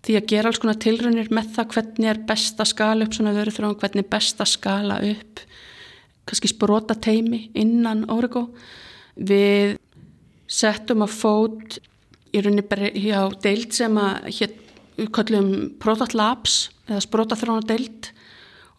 því 0.08 0.16
að 0.16 0.30
gera 0.32 0.52
alls 0.52 0.62
konar 0.64 0.80
tilraunir 0.80 1.34
með 1.36 1.52
það 1.58 1.74
hvernig 1.74 2.12
er 2.14 2.22
best 2.30 2.62
að 2.64 2.72
skala 2.72 3.06
upp 3.06 3.18
svona 3.18 3.36
vöru 3.36 3.52
þrjá, 3.52 3.70
hvernig 3.82 4.06
er 4.06 4.12
best 4.14 4.40
að 4.40 4.52
skala 4.54 5.02
upp 5.10 5.44
kannski 6.30 6.52
sprota 6.52 6.96
teimi 6.96 7.50
innan 7.58 8.06
Origo. 8.14 8.46
Við 9.20 9.76
settum 10.50 11.04
að 11.04 11.16
fót 11.18 11.80
í 12.32 12.40
rauninni 12.40 12.64
bara 12.70 12.92
hjá 12.94 13.28
deilt 13.44 13.76
sem 13.76 14.00
að 14.00 14.30
hér 14.38 14.56
við 15.00 15.12
kallum 15.16 15.50
Product 15.82 16.16
Labs 16.18 16.70
eða 16.90 17.04
sprótaþróna 17.06 17.66
deilt 17.70 18.12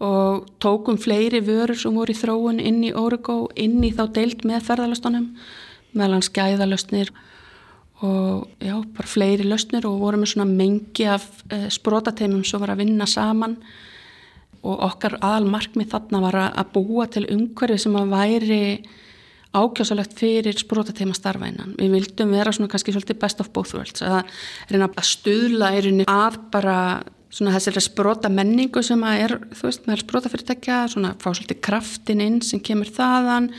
og 0.01 0.47
tókum 0.63 0.97
fleiri 1.01 1.43
vörur 1.45 1.77
sem 1.77 1.97
voru 1.97 2.15
í 2.15 2.17
þróun 2.17 2.61
inn 2.63 2.81
í 2.87 2.95
Origo, 2.97 3.51
inn 3.57 3.83
í 3.85 3.91
þá 3.93 4.07
deilt 4.17 4.47
með 4.49 4.65
ferðalastunum, 4.71 5.27
meðlan 5.93 6.25
skæðalöstnir 6.25 7.13
og 8.01 8.49
já, 8.65 8.79
bara 8.97 9.09
fleiri 9.09 9.45
löstnir 9.45 9.85
og 9.85 10.01
vorum 10.01 10.23
með 10.25 10.33
svona 10.33 10.49
mengi 10.49 11.05
af 11.05 11.27
uh, 11.53 11.69
sprótateimum 11.69 12.45
sem 12.49 12.63
var 12.63 12.73
að 12.73 12.87
vinna 12.87 13.07
saman. 13.09 13.59
Og 14.61 14.81
okkar 14.85 15.19
aðalmarkmið 15.25 15.89
þarna 15.93 16.21
var 16.25 16.39
að 16.47 16.73
búa 16.75 17.07
til 17.13 17.27
umhverfi 17.33 17.79
sem 17.81 17.97
að 17.97 18.11
væri 18.13 18.63
ákjásalegt 19.57 20.15
fyrir 20.19 20.59
sprótateima 20.59 21.15
starfa 21.17 21.49
innan. 21.51 21.75
Við 21.79 21.95
vildum 21.97 22.35
vera 22.35 22.53
svona 22.55 22.71
kannski 22.71 22.95
svolítið 22.95 23.19
best 23.23 23.41
of 23.43 23.51
both 23.55 23.75
worlds 23.75 24.05
að 24.05 24.23
reyna 24.71 24.91
að 24.91 25.09
stuðla 25.09 25.73
erinu 25.79 26.07
að 26.11 26.39
bara 26.53 26.77
svona 27.31 27.55
þessari 27.55 27.83
sprota 27.83 28.31
menningu 28.31 28.83
sem 28.87 29.03
að 29.07 29.25
er, 29.25 29.37
þú 29.55 29.69
veist, 29.69 29.87
með 29.87 30.03
sprótafyrirtækja, 30.05 30.81
svona 30.91 31.13
fá 31.23 31.31
svolítið 31.31 31.63
kraftin 31.67 32.23
inn 32.25 32.41
sem 32.47 32.63
kemur 32.63 32.91
þaðan 32.91 33.51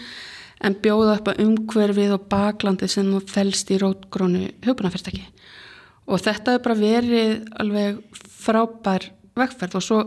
en 0.62 0.77
bjóða 0.83 1.17
upp 1.19 1.31
að 1.31 1.43
umhverfið 1.45 2.15
og 2.15 2.27
baklandið 2.31 2.93
sem 2.93 3.07
þú 3.12 3.21
fælst 3.31 3.71
í 3.71 3.79
rótgrónu 3.81 4.43
hugbúnafyrirtæki. 4.67 5.24
Og 6.12 6.21
þetta 6.21 6.55
hefur 6.55 6.67
bara 6.67 6.81
verið 6.81 7.33
alveg 7.63 8.01
frábær 8.41 9.07
vegferð 9.39 9.79
og 9.79 9.86
svo 9.86 10.01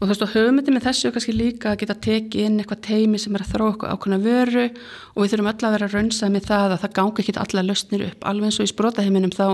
og 0.00 0.06
þú 0.06 0.10
veist 0.14 0.22
og 0.24 0.30
höfumyndi 0.32 0.72
með 0.72 0.86
þessu 0.86 1.10
kannski 1.12 1.32
líka 1.36 1.74
að 1.74 1.82
geta 1.82 1.96
tekið 2.06 2.46
inn 2.46 2.60
eitthvað 2.62 2.78
teimi 2.86 3.18
sem 3.20 3.34
er 3.36 3.42
að 3.44 3.50
þróa 3.52 3.72
okkur 3.74 3.90
ákveðna 3.92 4.18
vöru 4.24 4.62
og 4.64 5.18
við 5.20 5.34
þurfum 5.34 5.50
öll 5.50 5.66
að 5.68 5.74
vera 5.76 5.88
raunsað 5.92 6.32
með 6.32 6.46
það 6.48 6.74
að 6.74 6.80
það 6.84 6.94
gangi 6.98 7.22
ekki 7.24 7.34
allar 7.42 7.66
lausnir 7.68 8.04
upp. 8.06 8.24
Alveg 8.30 8.48
eins 8.48 8.60
og 8.62 8.64
í 8.64 8.72
sprótaheiminum 8.72 9.34
þá 9.36 9.44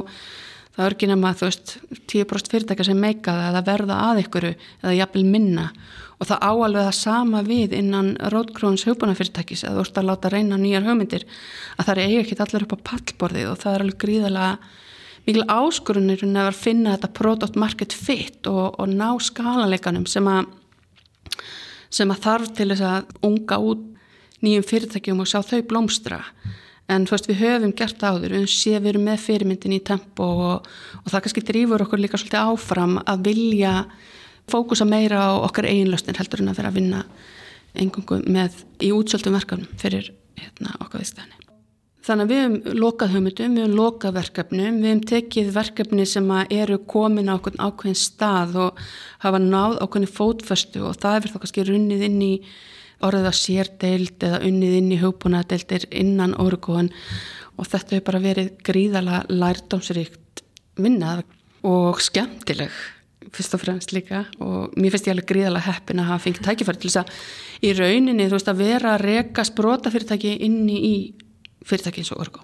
það 0.77 0.85
er 0.87 0.95
ekki 0.95 1.11
nema 1.11 1.35
þú 1.35 1.49
veist 1.49 1.75
10% 2.13 2.53
fyrirtækja 2.53 2.87
sem 2.87 3.03
meika 3.03 3.35
það 3.35 3.59
að 3.59 3.69
verða 3.73 3.99
að 4.07 4.23
ykkuru 4.23 4.55
eða 4.55 4.97
jafnvel 5.01 5.27
minna. 5.35 5.67
Og 6.17 6.31
það 6.31 6.47
áalveg 6.47 6.87
það 6.87 6.99
sama 7.01 7.43
við 7.45 7.75
innan 7.77 8.15
rótgróðins 8.33 8.87
hugbúnafyrirtækis 8.87 9.67
að 9.67 9.81
þú 9.81 9.87
ert 9.89 9.99
að 9.99 10.11
láta 10.13 10.33
reyna 10.33 10.61
nýjar 10.61 10.87
höfmyndir 10.87 11.27
að 11.75 11.89
það 11.89 11.95
er 11.97 12.03
eiga 12.05 12.23
ekki 12.23 12.39
allar 12.45 12.67
upp 12.69 12.77
á 12.77 12.87
pallborðið 12.93 13.51
og 13.51 13.59
það 13.65 13.75
er 13.75 13.85
alveg 13.85 13.99
gríðalega 14.05 14.53
mikil 15.27 15.43
áskurunir 15.51 16.23
að 16.23 16.55
finna 16.55 16.95
þetta 16.95 17.13
product 17.19 17.59
market 17.59 17.93
fit 17.93 18.47
og, 18.47 18.79
og 18.79 18.89
ná 18.89 19.09
skalaleikanum 19.19 20.07
sem 20.07 20.27
að 20.31 20.47
sem 21.91 22.11
að 22.11 22.23
þarf 22.23 22.53
til 22.57 22.69
þess 22.71 22.85
að 22.87 23.13
unga 23.27 23.59
út 23.63 23.83
nýjum 24.45 24.67
fyrirtækjum 24.67 25.23
og 25.23 25.29
sjá 25.31 25.41
þau 25.47 25.63
blómstra. 25.71 26.19
En 26.93 27.07
þú 27.07 27.15
veist 27.15 27.29
við 27.31 27.41
höfum 27.41 27.73
gert 27.79 28.03
áður 28.05 28.35
við 28.37 28.45
séum 28.53 28.85
við 28.85 28.93
erum 28.93 29.07
með 29.09 29.23
fyrirmyndin 29.25 29.75
í 29.75 29.81
tempo 29.87 30.27
og, 30.51 30.69
og 31.03 31.09
það 31.11 31.25
kannski 31.25 31.45
drýfur 31.49 31.87
okkur 31.87 32.03
líka 32.03 32.21
svolítið 32.21 32.53
áfram 32.53 32.99
að 33.03 33.25
vilja 33.31 33.73
fókusa 34.51 34.87
meira 34.87 35.25
á 35.27 35.43
okkar 35.49 35.67
eiginlöstin 35.71 36.19
heldur 36.19 36.45
en 36.45 36.53
að 36.53 36.61
vera 36.61 36.71
að 36.71 36.79
vinna 36.79 37.03
engungu 37.75 38.21
með 38.31 38.63
í 38.87 38.93
útsöldum 38.95 39.35
verkefnum 39.35 39.81
fyrir 39.81 40.13
hérna, 40.39 40.77
okkar 40.79 41.03
viðstæðinni 41.03 41.36
Þannig 42.07 42.23
að 42.23 42.31
við 42.31 42.41
hefum 42.43 42.79
lokað 42.79 43.15
hugmyndum, 43.17 43.55
við 43.57 43.65
hefum 43.65 43.77
lokað 43.81 44.13
verkefnum, 44.21 44.77
við 44.79 44.91
hefum 44.93 45.01
tekið 45.11 45.49
verkefni 45.57 46.05
sem 46.07 46.29
eru 46.55 46.79
komin 46.87 47.33
á 47.33 47.35
okkur 47.35 47.57
ákveðin 47.59 47.99
stað 47.99 48.55
og 48.63 48.83
hafa 49.25 49.41
náð 49.43 49.81
ákveðin 49.83 50.13
fótföstu 50.15 50.85
og 50.87 51.01
það 51.03 51.19
er 51.19 51.33
þá 51.33 51.39
kannski 51.43 51.67
runnið 51.67 52.07
inn 52.07 52.21
í 52.23 52.33
orðið 53.07 53.27
að 53.33 53.39
sérdeild 53.41 54.29
eða 54.29 54.43
unnið 54.47 54.79
inn 54.79 54.93
í 54.95 55.01
hugbúnadeildir 55.03 55.89
innan 55.91 56.37
orguðan 56.41 56.93
og 57.57 57.67
þetta 57.73 57.97
hefur 57.97 58.07
bara 58.13 58.23
verið 58.29 58.55
gríðala 58.71 59.25
lærdámsrikt 59.33 60.45
vinnað 60.79 61.27
og 61.67 62.01
skemmtileg 62.05 62.71
fyrst 63.35 63.57
og 63.57 63.63
fremst 63.65 63.93
líka. 63.97 64.25
Og 64.39 64.75
mér 64.79 64.95
finnst 64.95 65.09
ég 65.09 65.17
alveg 65.17 65.31
gríðala 65.33 65.67
heppin 65.67 66.01
að 66.01 66.11
hafa 66.13 66.29
fengið 66.29 66.47
tækifæri 66.47 66.83
til 66.83 66.91
þess 66.93 67.03
að 67.03 67.67
í 67.67 67.77
rauninni 67.77 68.29
þú 68.29 68.39
veist 68.39 68.51
að 68.53 68.61
vera 68.63 68.95
að 68.95 69.07
reka 69.11 69.45
sprótafyrirtæki 69.51 70.37
inni 70.47 70.77
í 70.87 70.97
fyrirtæki 71.67 72.03
eins 72.03 72.13
og 72.15 72.23
orgo. 72.25 72.43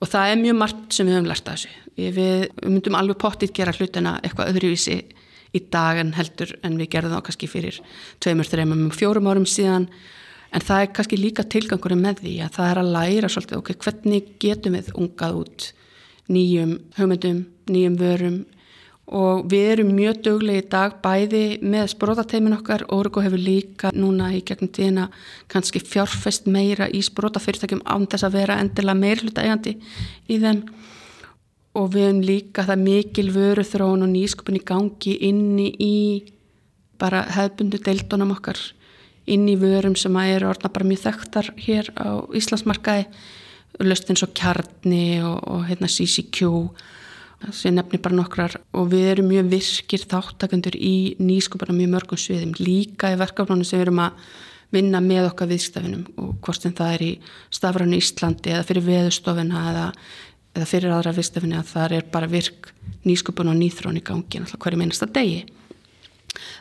Og 0.00 0.10
það 0.12 0.30
er 0.30 0.40
mjög 0.42 0.58
margt 0.60 0.96
sem 0.96 1.08
við 1.08 1.16
höfum 1.16 1.30
lært 1.30 1.46
af 1.48 1.56
þessu. 1.56 1.70
Við, 1.96 2.32
myndum 2.66 2.98
alveg 2.98 3.18
pottit 3.20 3.54
gera 3.56 3.72
hlutina 3.72 4.18
eitthvað 4.20 4.52
öðruvísi 4.52 4.98
í 5.56 5.62
dag 5.72 6.00
en 6.02 6.12
heldur 6.16 6.52
en 6.66 6.76
við 6.76 6.90
gerðum 6.92 7.16
þá 7.16 7.24
kannski 7.28 7.48
fyrir 7.48 7.80
tveimur, 8.20 8.48
þreimum, 8.50 8.90
fjórum 8.92 9.30
árum 9.30 9.48
síðan. 9.48 9.88
En 10.52 10.64
það 10.64 10.82
er 10.82 10.92
kannski 10.98 11.20
líka 11.20 11.46
tilgangurinn 11.48 12.04
með 12.04 12.20
því 12.24 12.34
að 12.44 12.58
það 12.58 12.70
er 12.70 12.80
að 12.82 12.92
læra 12.96 13.30
svolítið 13.32 13.62
ok, 13.62 13.72
hvernig 13.84 14.28
getum 14.42 14.76
við 14.76 14.92
ungað 14.94 15.40
út 15.40 15.70
nýjum 16.32 16.76
hugmyndum, 16.98 17.40
nýjum 17.72 17.98
vörum 18.00 18.38
og 19.06 19.44
við 19.46 19.68
erum 19.76 19.92
mjög 19.94 20.18
dögleg 20.24 20.64
í 20.64 20.68
dag 20.70 20.96
bæði 21.02 21.60
með 21.62 21.92
sprótateimin 21.92 22.56
okkar 22.56 22.82
Origo 22.94 23.22
hefur 23.22 23.38
líka 23.38 23.92
núna 23.94 24.32
í 24.34 24.40
gegnum 24.42 24.72
tíðina 24.74 25.04
kannski 25.52 25.78
fjárfest 25.78 26.48
meira 26.50 26.88
í 26.90 27.04
sprótafyrirtækjum 27.06 27.84
án 27.86 28.08
þess 28.10 28.26
að 28.26 28.38
vera 28.40 28.58
endilega 28.58 28.98
meirluta 28.98 29.44
eigandi 29.44 29.76
í 30.26 30.40
þeim. 30.42 30.64
Og 31.76 31.92
við 31.94 32.08
hefum 32.08 32.24
líka 32.24 32.64
það 32.66 32.82
mikil 32.82 33.28
vöru 33.30 33.66
þróun 33.68 34.06
og 34.08 34.10
nýskupin 34.10 34.58
í 34.58 34.64
gangi 34.66 35.14
inni 35.28 35.68
í 35.78 35.96
bara 36.98 37.22
hefbundu 37.36 37.78
deildunum 37.78 38.34
okkar 38.34 38.58
inn 39.30 39.46
í 39.50 39.56
vörum 39.60 39.94
sem 39.98 40.14
að 40.18 40.32
eru 40.34 40.50
orðna 40.50 40.72
bara 40.72 40.88
mjög 40.88 41.04
þekktar 41.04 41.52
hér 41.62 41.92
á 41.94 42.26
Íslandsmarkaði. 42.34 43.06
Löst 43.86 44.10
eins 44.10 44.24
og 44.24 44.32
kjarni 44.34 45.20
og, 45.20 45.36
og 45.46 45.66
hérna 45.68 45.90
CCQ 45.90 46.50
sem 47.52 47.74
nefnir 47.76 48.02
bara 48.02 48.16
nokkrar. 48.16 48.56
Og 48.76 48.90
við 48.92 49.10
erum 49.12 49.30
mjög 49.30 49.50
virkir 49.52 50.04
þáttakandur 50.08 50.76
í 50.78 51.16
nýskupana 51.20 51.76
mjög 51.76 51.92
mörgum 51.94 52.20
sviðum. 52.20 52.54
Líka 52.60 53.12
í 53.12 53.18
verkefnunum 53.20 53.66
sem 53.66 53.80
við 53.80 53.88
erum 53.88 54.04
að 54.06 54.28
vinna 54.74 55.00
með 55.02 55.28
okkar 55.30 55.50
viðstafinum 55.50 56.06
og 56.18 56.32
hvort 56.42 56.64
sem 56.64 56.74
það 56.76 56.94
er 56.96 57.04
í 57.06 57.10
stafranu 57.54 58.00
Íslandi 58.00 58.52
eða 58.52 58.64
fyrir 58.66 58.86
veðustofina 58.86 59.62
eða, 59.70 59.84
eða 60.56 60.66
fyrir 60.70 60.94
aðra 60.96 61.14
viðstafinu 61.16 61.60
að 61.60 61.70
það 61.70 61.94
er 61.98 62.08
bara 62.16 62.30
virk 62.30 62.72
nýskupun 63.06 63.52
og 63.52 63.58
nýþrón 63.60 64.00
í 64.00 64.04
gangi 64.06 64.40
alltaf 64.42 64.58
hverju 64.62 64.80
minnasta 64.80 65.06
degi. 65.06 65.44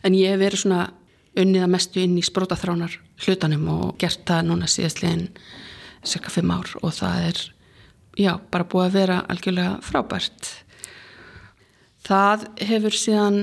En 0.05 0.15
ég 0.15 0.35
hef 0.35 0.41
verið 0.43 0.63
svona 0.63 0.83
unnið 1.35 1.65
að 1.65 1.73
mestu 1.73 2.03
inn 2.03 2.15
í 2.19 2.23
sprótaþránar 2.23 2.99
hlutanum 3.25 3.65
og 3.73 3.97
gert 3.99 4.23
það 4.27 4.47
núna 4.51 4.69
síðastlegin 4.71 5.27
cirka 6.05 6.31
fimm 6.31 6.53
ár. 6.53 6.69
Og 6.83 6.93
það 6.95 7.29
er 7.31 7.41
já, 8.21 8.31
bara 8.51 8.67
búið 8.69 8.85
að 8.85 8.97
vera 8.99 9.17
algjörlega 9.31 9.79
frábært 9.83 10.51
það 12.05 12.49
hefur 12.69 12.95
síðan 12.95 13.39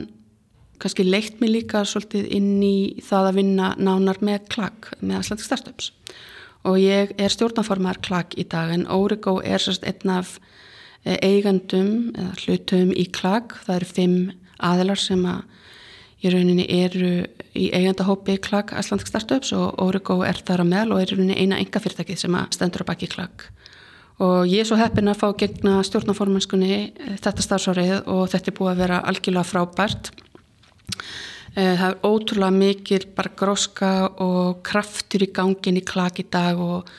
kannski 0.82 1.06
leitt 1.06 1.40
mig 1.40 1.52
líka 1.52 1.84
svolítið 1.86 2.28
inn 2.34 2.62
í 2.64 3.02
það 3.04 3.28
að 3.28 3.38
vinna 3.38 3.70
nánar 3.78 4.18
með 4.24 4.48
klakk 4.54 4.90
með 5.00 5.20
Atlantic 5.20 5.46
Startups. 5.46 5.92
Og 6.66 6.78
ég 6.78 7.14
er 7.18 7.32
stjórnaformar 7.32 7.98
klakk 8.02 8.36
í 8.38 8.46
dag 8.46 8.70
en 8.74 8.88
Origo 8.90 9.40
er 9.42 9.62
sérst 9.62 9.86
einn 9.86 10.14
af 10.14 10.36
eh, 11.04 11.18
eigandum 11.22 12.12
eða 12.14 12.34
hlutum 12.44 12.92
í 12.94 13.06
klakk, 13.14 13.56
það 13.66 13.78
eru 13.78 13.90
fimm 13.90 14.18
aðilar 14.62 15.02
sem 15.02 15.24
að 15.26 15.42
í 16.22 16.30
rauninni 16.30 16.66
eru 16.70 17.14
í 17.58 17.68
eigandahópi 17.74 18.36
klakk 18.42 18.74
Atlantic 18.78 19.10
Startups 19.10 19.50
og 19.58 19.80
Origo 19.82 20.20
er 20.26 20.38
þar 20.38 20.62
að 20.62 20.70
meðal 20.70 20.94
og 20.94 21.02
er 21.02 21.10
í 21.10 21.18
rauninni 21.18 21.38
eina 21.40 21.58
enga 21.58 21.82
fyrirtæki 21.82 22.18
sem 22.18 22.38
að 22.38 22.54
stendur 22.58 22.86
á 22.86 22.90
baki 22.92 23.10
klakk 23.10 23.48
og 24.20 24.48
ég 24.50 24.60
er 24.60 24.68
svo 24.68 24.76
heppin 24.76 25.08
að 25.10 25.20
fá 25.22 25.28
gegna 25.40 25.78
stjórnaformanskunni 25.86 26.72
eh, 26.74 27.14
þetta 27.22 27.44
starfsárið 27.46 27.94
og 28.12 28.26
þetta 28.32 28.52
er 28.52 28.56
búið 28.58 28.72
að 28.72 28.82
vera 28.82 29.00
algjörlega 29.08 29.48
frábært. 29.48 30.12
Eh, 31.56 31.74
það 31.78 31.86
er 31.88 31.98
ótrúlega 32.04 32.58
mikil 32.58 33.02
bara 33.16 33.32
gróska 33.38 33.92
og 34.24 34.62
kraftur 34.66 35.24
í 35.24 35.32
gangin 35.32 35.80
í 35.80 35.84
klak 35.86 36.20
í 36.20 36.26
dag 36.28 36.60
og 36.60 36.90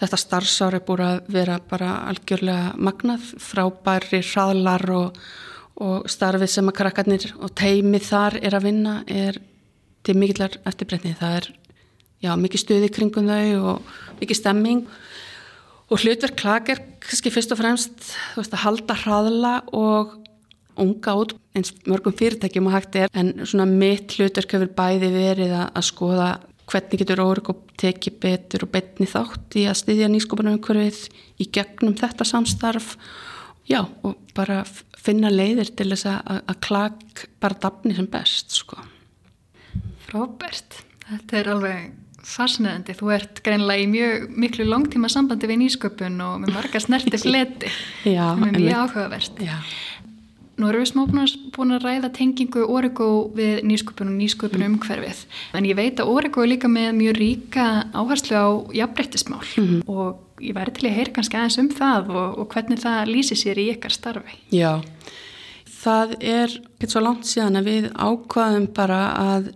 þetta 0.00 0.20
starfsár 0.20 0.78
er 0.78 0.84
búið 0.86 1.06
að 1.08 1.32
vera 1.34 1.58
bara 1.70 1.94
algjörlega 2.10 2.74
magnað. 2.78 3.32
Frábæri 3.42 4.22
hraðlar 4.22 4.86
og, 4.94 5.22
og 5.82 6.10
starfið 6.10 6.54
sem 6.54 6.70
að 6.70 6.78
krakkarnir 6.78 7.30
og 7.40 7.54
teimið 7.58 8.06
þar 8.10 8.38
er 8.42 8.58
að 8.58 8.68
vinna 8.70 9.00
er 9.10 9.42
til 10.02 10.18
mikillar 10.18 10.60
eftirbreytni. 10.66 11.14
Það 11.18 11.40
er 11.40 11.54
já, 12.22 12.36
mikið 12.38 12.64
stuði 12.64 12.90
kringum 12.94 13.30
þau 13.30 13.72
og 13.74 13.96
mikið 14.22 14.38
stemming. 14.38 14.86
og 14.86 15.08
hlutverk 16.00 16.36
klag 16.38 16.68
er 16.72 16.80
kannski 17.02 17.32
fyrst 17.34 17.52
og 17.54 17.60
fremst 17.60 18.12
veist, 18.36 18.52
að 18.54 18.64
halda 18.64 18.96
hraðla 19.02 19.54
og 19.76 20.18
unga 20.80 21.14
út 21.20 21.34
eins 21.56 21.72
mörgum 21.84 22.14
fyrirtækjum 22.16 22.70
að 22.70 22.76
hægt 22.78 22.98
er. 23.02 23.12
En 23.12 23.34
svona 23.44 23.66
mitt 23.68 24.14
hlutverk 24.16 24.56
hefur 24.56 24.72
bæði 24.76 25.10
verið 25.12 25.52
að, 25.58 25.66
að 25.76 25.88
skoða 25.88 26.30
hvernig 26.72 27.02
getur 27.02 27.22
org 27.24 27.50
og 27.52 27.64
teki 27.80 28.14
betur 28.22 28.64
og 28.66 28.72
betni 28.72 29.08
þátt 29.10 29.58
í 29.60 29.66
að 29.68 29.80
styðja 29.82 30.08
nýskopunum 30.12 30.56
umhverfið 30.56 31.02
í 31.42 31.48
gegnum 31.52 31.96
þetta 31.98 32.26
samstarf. 32.28 32.94
Já 33.68 33.82
og 33.82 34.16
bara 34.36 34.62
finna 35.02 35.30
leiðir 35.32 35.72
til 35.76 35.90
þess 35.92 36.08
að, 36.08 36.40
að 36.46 36.62
klag 36.64 37.26
bara 37.42 37.60
dafni 37.66 37.96
sem 37.98 38.08
best 38.10 38.54
sko. 38.54 38.78
Frábært, 40.06 40.80
þetta 41.08 41.38
er 41.38 41.52
alveg 41.52 42.01
fascinandi, 42.26 42.94
þú 42.98 43.12
ert 43.16 43.40
greinlega 43.44 43.84
í 43.84 43.88
mjög 43.90 44.28
miklu 44.44 44.66
langtíma 44.68 45.10
sambandi 45.12 45.50
við 45.50 45.62
nýsköpun 45.64 46.20
og 46.24 46.42
með 46.44 46.54
marga 46.56 46.82
snerti 46.82 47.18
fleti. 47.20 47.72
Sem 48.04 48.46
er 48.48 48.58
mjög 48.58 48.84
áhugavert. 48.84 49.42
Já. 49.42 49.56
Nú 50.60 50.68
erum 50.68 50.84
við 50.84 50.90
smá 50.92 51.28
búin 51.56 51.74
að 51.74 51.86
ræða 51.86 52.10
tengingu 52.14 52.66
Origo 52.70 53.06
við 53.34 53.62
nýsköpun 53.66 54.12
og 54.12 54.18
nýsköpun 54.20 54.60
mm. 54.60 54.74
umhverfið. 54.76 55.22
En 55.58 55.66
ég 55.66 55.78
veit 55.78 56.02
að 56.02 56.12
Origo 56.12 56.44
er 56.44 56.52
líka 56.52 56.70
með 56.70 56.92
mjög 57.00 57.16
ríka 57.18 57.66
áherslu 57.96 58.36
á 58.36 58.48
jafnbreyttismál 58.76 59.42
mm 59.56 59.80
og 59.90 60.20
ég 60.42 60.54
væri 60.56 60.74
til 60.74 60.88
að 60.88 60.96
heyra 60.96 61.14
kannski 61.16 61.38
aðeins 61.38 61.58
um 61.62 61.68
það 61.72 62.08
og, 62.12 62.38
og 62.42 62.48
hvernig 62.52 62.80
það 62.82 63.10
lýsi 63.10 63.38
sér 63.38 63.60
í 63.62 63.68
ykkar 63.74 63.94
starfi. 63.94 64.38
Já, 64.54 64.82
það 65.82 66.14
er 66.18 66.56
ekkert 66.56 66.94
svo 66.94 67.02
langt 67.04 67.28
síðan 67.28 67.60
að 67.60 67.68
við 67.70 67.90
ákvaðum 67.94 68.68
bara 68.74 69.02
að 69.18 69.52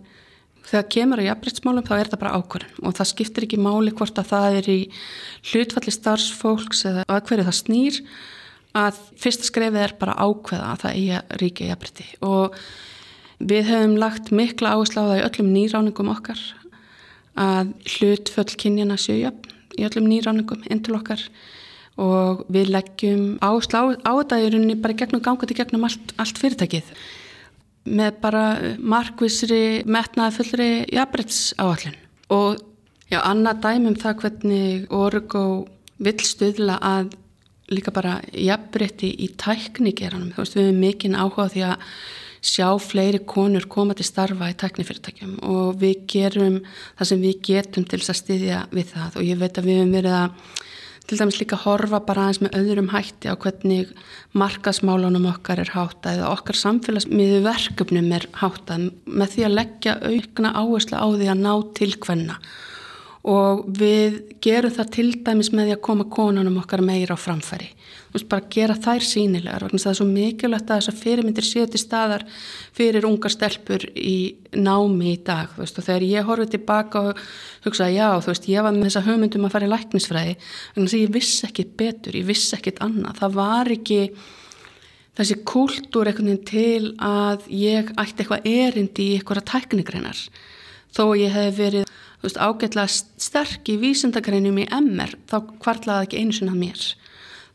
þegar 0.67 0.87
kemur 0.93 1.21
á 1.23 1.27
jafnbryttsmálum 1.29 1.85
þá 1.87 1.93
er 1.97 2.11
það 2.11 2.21
bara 2.23 2.39
ákvörðin 2.41 2.81
og 2.83 2.97
það 2.97 3.11
skiptir 3.11 3.47
ekki 3.47 3.61
máli 3.61 3.93
hvort 3.95 4.19
að 4.19 4.31
það 4.33 4.57
er 4.59 4.69
í 4.73 4.79
hlutfalli 5.51 5.95
starfsfólks 5.95 6.85
eða 6.89 7.05
að 7.07 7.23
hverju 7.29 7.47
það 7.47 7.59
snýr 7.61 8.01
að 8.77 9.01
fyrsta 9.17 9.47
skrefið 9.47 9.83
er 9.85 9.95
bara 9.99 10.17
ákveða 10.19 10.71
að 10.73 10.83
það 10.83 10.99
eigi 10.99 11.41
ríkja 11.41 11.71
jafnbrytti 11.71 12.07
og 12.27 12.57
við 13.37 13.69
hefum 13.71 13.99
lagt 14.01 14.31
mikla 14.35 14.75
áherslu 14.75 15.03
á 15.03 15.09
það 15.09 15.19
í 15.19 15.27
öllum 15.29 15.53
nýráningum 15.55 16.13
okkar 16.13 16.41
að 17.37 17.71
hlutföll 17.97 18.49
kynjana 18.57 18.97
sjöjöfn 18.99 19.53
í 19.77 19.85
öllum 19.85 20.09
nýráningum 20.09 20.65
inn 20.71 20.81
til 20.83 20.97
okkar. 20.97 21.21
Og 21.97 22.43
við 22.53 22.69
leggjum 22.75 23.37
áherslu 23.41 23.79
á, 23.81 23.83
á 24.05 24.11
þetta 24.19 24.41
í 24.41 24.49
rauninni 24.51 24.77
bara 24.81 24.97
gegnum 24.97 25.23
gangandi 25.25 25.57
gegnum 25.57 25.87
allt, 25.87 26.13
allt 26.21 26.37
fyrirtækið 26.37 26.91
með 27.87 28.19
bara 28.23 28.43
markvisri 28.77 29.83
metnaði 29.87 30.35
fullri 30.37 30.69
jafnbrytts 30.93 31.41
áallin 31.61 31.97
og 32.33 32.59
já, 33.11 33.21
annað 33.21 33.63
dæmum 33.63 33.97
það 33.99 34.21
hvernig 34.23 34.93
Origo 34.93 35.45
vill 36.03 36.19
stuðla 36.21 36.77
að 36.83 37.15
líka 37.73 37.91
bara 37.91 38.19
jafnbrytti 38.31 39.09
í 39.25 39.31
tæknigeranum, 39.39 40.31
þú 40.35 40.43
veist 40.43 40.55
við 40.55 40.69
hefum 40.69 40.81
mikinn 40.83 41.19
áhuga 41.19 41.49
því 41.51 41.65
að 41.67 41.91
sjá 42.47 42.67
fleiri 42.79 43.19
konur 43.27 43.65
koma 43.69 43.95
til 43.97 44.05
starfa 44.07 44.51
í 44.51 44.55
tæknifyrirtækjum 44.61 45.37
og 45.47 45.79
við 45.81 46.03
gerum 46.11 46.59
það 46.97 47.09
sem 47.09 47.23
við 47.23 47.41
getum 47.49 47.87
til 47.87 47.99
þess 47.99 48.13
að 48.13 48.19
styðja 48.21 48.61
við 48.71 48.93
það. 48.93 49.17
Og 49.17 49.27
ég 49.27 49.41
veit 49.41 49.57
að 49.57 49.67
við 49.67 49.79
hefum 49.81 49.95
verið 49.97 50.17
að 50.19 50.53
til 51.07 51.19
dæmis 51.21 51.39
líka 51.39 51.57
horfa 51.61 52.01
bara 52.03 52.27
aðeins 52.27 52.41
með 52.43 52.55
öðrum 52.59 52.89
hætti 52.91 53.31
á 53.31 53.35
hvernig 53.39 53.91
markasmálunum 54.35 55.27
okkar 55.31 55.61
er 55.63 55.71
háttað 55.71 56.17
eða 56.19 56.31
okkar 56.35 56.59
samfélagsmiðu 56.59 57.43
verkefnum 57.45 58.09
er 58.17 58.27
háttað 58.41 58.89
með 59.07 59.35
því 59.35 59.45
að 59.47 59.55
leggja 59.59 59.97
aukna 60.03 60.53
áherslu 60.59 60.99
á 60.99 61.07
því 61.07 61.29
að 61.31 61.43
ná 61.45 61.53
til 61.79 61.93
hvenna 61.95 62.39
og 63.27 63.65
við 63.75 64.21
gerum 64.43 64.71
það 64.71 64.91
til 64.95 65.07
dæmis 65.25 65.49
með 65.51 65.67
því 65.67 65.73
að 65.75 65.83
koma 65.83 66.05
konunum 66.11 66.61
okkar 66.61 66.83
meira 66.85 67.17
á 67.17 67.19
framfæri. 67.19 67.73
Bara 68.17 68.47
gera 68.49 68.73
þær 68.73 69.03
sínilegar 69.03 69.65
vegna 69.67 69.81
það 69.83 69.91
er 69.91 69.97
svo 69.99 70.05
mikilvægt 70.09 70.71
að 70.71 70.79
þessar 70.79 70.95
fyrirmyndir 71.01 71.45
séu 71.45 71.67
til 71.69 71.81
staðar 71.81 72.23
fyrir 72.73 73.05
ungar 73.05 73.33
stelpur 73.33 73.83
í 73.93 74.15
námi 74.55 75.11
í 75.11 75.19
dag 75.27 75.51
veist. 75.59 75.77
Og 75.77 75.85
þegar 75.85 76.07
ég 76.07 76.25
horfið 76.25 76.53
tilbaka 76.55 77.03
og 77.11 77.21
hugsaði 77.67 77.99
já 77.99 78.07
þú 78.15 78.31
veist 78.31 78.49
ég 78.49 78.65
var 78.65 78.73
með 78.73 78.87
þessa 78.87 79.05
hugmyndum 79.09 79.45
að 79.45 79.53
fara 79.53 79.67
í 79.67 79.71
læknisfræði 79.75 80.35
þess 80.39 80.95
að 80.95 81.03
ég 81.03 81.13
vissi 81.19 81.47
ekkit 81.49 81.77
betur, 81.77 82.17
ég 82.17 82.29
vissi 82.31 82.55
ekkit 82.57 82.81
annað. 82.87 83.19
Það 83.21 83.37
var 83.37 83.73
ekki 83.75 84.01
þessi 85.19 85.39
kúltúr 85.51 86.09
einhvern 86.09 86.31
veginn 86.31 86.47
til 86.47 86.93
að 87.03 87.45
ég 87.51 87.91
ætti 87.99 88.23
eitthvað 88.23 88.49
erindi 88.55 89.11
í 89.11 89.19
eitthvað 89.19 89.45
tæknigreinar. 89.51 90.25
Þó 90.95 91.03
ég 91.19 91.35
hef 91.35 91.57
verið 91.59 91.87
veist, 92.23 92.39
ágætlega 92.39 92.87
sterk 93.21 93.69
í 93.69 93.77
vísindagreinum 93.81 94.57
í 94.61 94.67
MR 94.79 95.15
þá 95.29 95.37
kvartlaði 95.61 96.07
ekki 96.07 96.21
einu 96.23 96.37
sinna 96.37 96.55
mér. 96.57 96.81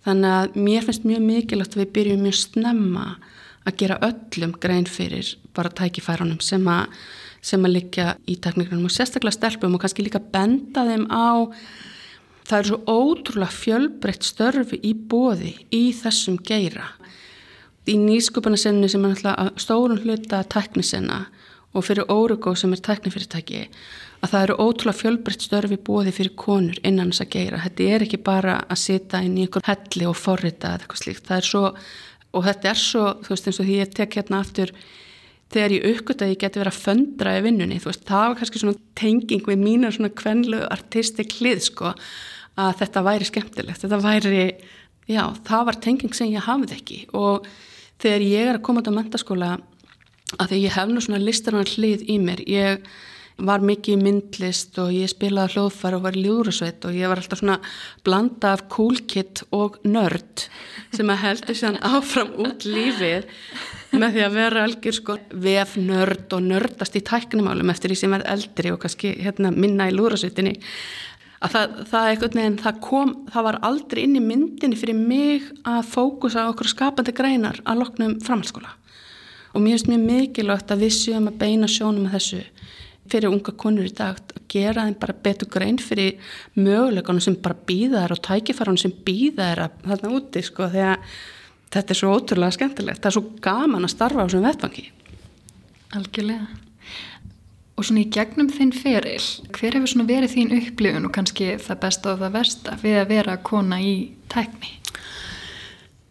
Þannig 0.06 0.36
að 0.36 0.56
mér 0.66 0.86
finnst 0.86 1.06
mjög 1.06 1.22
mikilvægt 1.26 1.76
að 1.76 1.84
við 1.84 1.92
byrjum 1.96 2.24
mjög 2.26 2.38
snemma 2.40 3.06
að 3.62 3.76
gera 3.78 4.00
öllum 4.02 4.56
grein 4.62 4.88
fyrir 4.90 5.36
bara 5.54 5.70
tækifærunum 5.70 6.40
sem 6.42 6.66
að, 6.70 6.88
sem 7.44 7.62
að 7.62 7.76
liggja 7.76 8.08
í 8.26 8.38
teknikrunum 8.42 8.88
og 8.88 8.94
sérstaklega 8.94 9.36
stelpum 9.36 9.76
og 9.76 9.84
kannski 9.84 10.06
líka 10.06 10.22
benda 10.32 10.86
þeim 10.88 11.06
á 11.10 11.46
það 12.48 12.58
eru 12.58 12.70
svo 12.72 12.80
ótrúlega 12.90 13.54
fjölbreytt 13.54 14.26
störfi 14.26 14.80
í 14.82 14.94
bóði 14.94 15.54
í 15.70 15.84
þessum 15.94 16.40
geira. 16.42 16.88
Í 17.86 17.96
nýsköpunarsennu 17.98 18.90
sem 18.90 19.04
er 19.06 19.14
alltaf 19.16 19.62
stórun 19.62 20.02
hluta 20.02 20.42
teknisenna 20.50 21.24
og 21.72 21.86
fyrir 21.86 22.10
Órugo 22.12 22.54
sem 22.58 22.74
er 22.74 22.82
teknifyrirtæki 22.84 23.64
að 24.22 24.30
það 24.30 24.44
eru 24.46 24.56
ótrúlega 24.62 25.00
fjölbreytt 25.00 25.44
störfi 25.48 25.78
bóði 25.82 26.14
fyrir 26.14 26.34
konur 26.38 26.78
innan 26.86 27.10
þess 27.10 27.24
að 27.24 27.32
geyra. 27.34 27.62
Þetta 27.64 27.86
er 27.90 28.04
ekki 28.06 28.20
bara 28.22 28.56
að 28.70 28.82
sita 28.84 29.22
inn 29.24 29.36
í 29.38 29.46
einhver 29.46 29.66
helli 29.66 30.08
og 30.08 30.18
forrita 30.18 30.70
eða 30.70 30.84
eitthvað 30.84 31.02
slíkt. 31.02 31.24
Það 31.26 31.40
er 31.40 31.48
svo, 31.48 31.62
og 32.32 32.44
þetta 32.46 32.70
er 32.70 32.82
svo, 32.82 33.06
þú 33.24 33.32
veist 33.34 33.48
eins 33.50 33.58
og 33.58 33.66
því 33.68 33.78
ég 33.80 33.96
tek 33.98 34.18
hérna 34.20 34.42
aftur 34.44 34.74
þegar 35.52 35.74
ég 35.76 35.88
uppgötta 35.90 36.26
að 36.26 36.32
ég 36.32 36.40
geti 36.40 36.60
verið 36.62 36.72
að 36.72 36.84
föndra 36.86 37.34
í 37.36 37.42
vinnunni, 37.44 37.80
þú 37.82 37.90
veist, 37.90 38.04
það 38.08 38.22
var 38.24 38.38
kannski 38.38 38.62
svona 38.62 38.78
tenging 38.98 39.42
við 39.48 39.60
mína 39.60 39.90
svona 39.92 40.12
kvenlu 40.16 40.62
artistik 40.72 41.34
hlið, 41.40 41.60
sko, 41.66 41.92
að 42.62 42.72
þetta 42.80 43.04
væri 43.04 43.28
skemmtilegt, 43.28 43.82
þetta 43.82 44.00
væri, 44.00 44.46
já, 45.10 45.22
það 45.44 45.68
var 45.68 45.80
tenging 45.84 46.16
sem 46.16 46.32
ég 46.32 46.46
hafði 46.46 46.78
ekki 46.78 46.98
og 47.18 47.48
þegar 48.02 48.26
ég 48.30 48.48
er 48.48 48.58
að 48.58 48.64
koma 48.64 48.84
á 48.84 48.92
mentaskóla, 48.96 49.50
að 50.38 50.54
því 50.54 50.62
ég 50.62 50.76
hef 50.78 50.88
nú 50.88 51.04
svona 51.04 51.20
listarann 51.20 51.68
hlið 51.68 52.06
í 52.08 52.16
mér, 52.22 52.44
ég 52.48 52.88
var 53.38 53.64
mikið 53.64 53.96
í 53.96 54.02
myndlist 54.02 54.78
og 54.82 54.92
ég 54.94 55.10
spilaði 55.10 55.56
hljóðfæri 55.56 55.98
og 55.98 56.04
var 56.06 56.16
í 56.18 56.24
ljúrusveit 56.26 56.84
og 56.88 56.96
ég 56.96 57.10
var 57.10 57.22
alltaf 57.22 57.40
svona 57.40 57.58
blanda 58.04 58.52
af 58.56 58.66
cool 58.72 58.98
kid 59.08 59.44
og 59.50 59.78
nörd 59.88 60.48
sem 60.92 61.12
að 61.12 61.22
heldur 61.26 61.58
sér 61.58 61.78
áfram 61.80 62.34
út 62.44 62.66
lífið 62.68 63.30
með 63.92 64.16
því 64.16 64.24
að 64.26 64.36
vera 64.36 64.66
algjör 64.66 64.98
sko 64.98 65.16
vef 65.44 65.78
nörd 65.80 66.36
og 66.36 66.44
nördast 66.44 66.98
í 66.98 67.04
tæknumálum 67.04 67.72
eftir 67.72 67.92
því 67.92 68.00
sem 68.02 68.14
verð 68.16 68.30
eldri 68.34 68.74
og 68.74 68.82
kannski 68.84 69.14
hérna, 69.20 69.52
minna 69.52 69.88
í 69.90 69.96
ljúrusveitinni 69.96 70.58
að 71.42 71.56
það, 71.56 71.74
það 71.90 72.08
eitthvað 72.10 72.36
nefn, 72.38 72.58
það 72.62 72.78
kom, 72.84 73.14
það 73.32 73.46
var 73.48 73.58
aldrei 73.66 74.04
inn 74.04 74.18
í 74.18 74.22
myndinni 74.22 74.78
fyrir 74.78 74.98
mig 74.98 75.48
að 75.66 75.82
fókusa 75.90 76.46
okkur 76.52 76.70
skapandi 76.70 77.14
greinar 77.16 77.58
að 77.66 77.82
loknum 77.82 78.18
framhalskóla 78.22 78.76
og 79.52 79.60
mér 79.60 79.76
finnst 79.76 79.90
mjög 79.90 80.04
mikilvægt 80.06 80.72
að 80.72 80.86
við 80.86 80.94
séum 80.96 81.28
að 81.28 81.40
beina 81.42 81.68
sjónum 81.68 82.06
með 82.06 82.16
þessu 82.16 82.42
fyrir 83.12 83.32
unga 83.32 83.54
konur 83.58 83.88
í 83.88 83.92
dag 83.94 84.18
að 84.18 84.40
gera 84.52 84.86
þeim 84.88 84.96
bara 85.02 85.18
betur 85.26 85.50
grein 85.52 85.78
fyrir 85.80 86.32
möguleikunum 86.56 87.22
sem 87.24 87.36
bara 87.44 87.58
býða 87.68 88.02
þær 88.02 88.16
og 88.16 88.24
tækifærunum 88.28 88.80
sem 88.80 88.96
býða 89.06 89.52
þær 89.52 89.62
að 89.66 89.78
þarna 89.90 90.16
úti 90.18 90.44
sko 90.46 90.68
þegar 90.72 91.06
þetta 91.72 91.94
er 91.94 91.98
svo 91.98 92.16
ótrúlega 92.16 92.56
skemmtilegt, 92.56 93.00
það 93.00 93.10
er 93.10 93.16
svo 93.16 93.24
gaman 93.44 93.86
að 93.86 93.94
starfa 93.94 94.24
á 94.24 94.26
þessum 94.26 94.46
vettfangi. 94.46 94.84
Algjörlega. 95.96 96.50
Og 97.72 97.86
svona 97.88 98.02
í 98.02 98.10
gegnum 98.12 98.50
þinn 98.52 98.74
feril, 98.76 99.22
hver 99.56 99.78
hefur 99.78 99.90
svona 99.90 100.08
verið 100.10 100.34
þín 100.34 100.52
upplifun 100.58 101.08
og 101.08 101.14
kannski 101.16 101.54
það 101.62 101.80
besta 101.86 102.12
og 102.12 102.20
það 102.20 102.34
versta 102.36 102.76
við 102.82 102.98
að 103.00 103.12
vera 103.14 103.38
kona 103.48 103.80
í 103.80 103.94
tækni? 104.32 104.74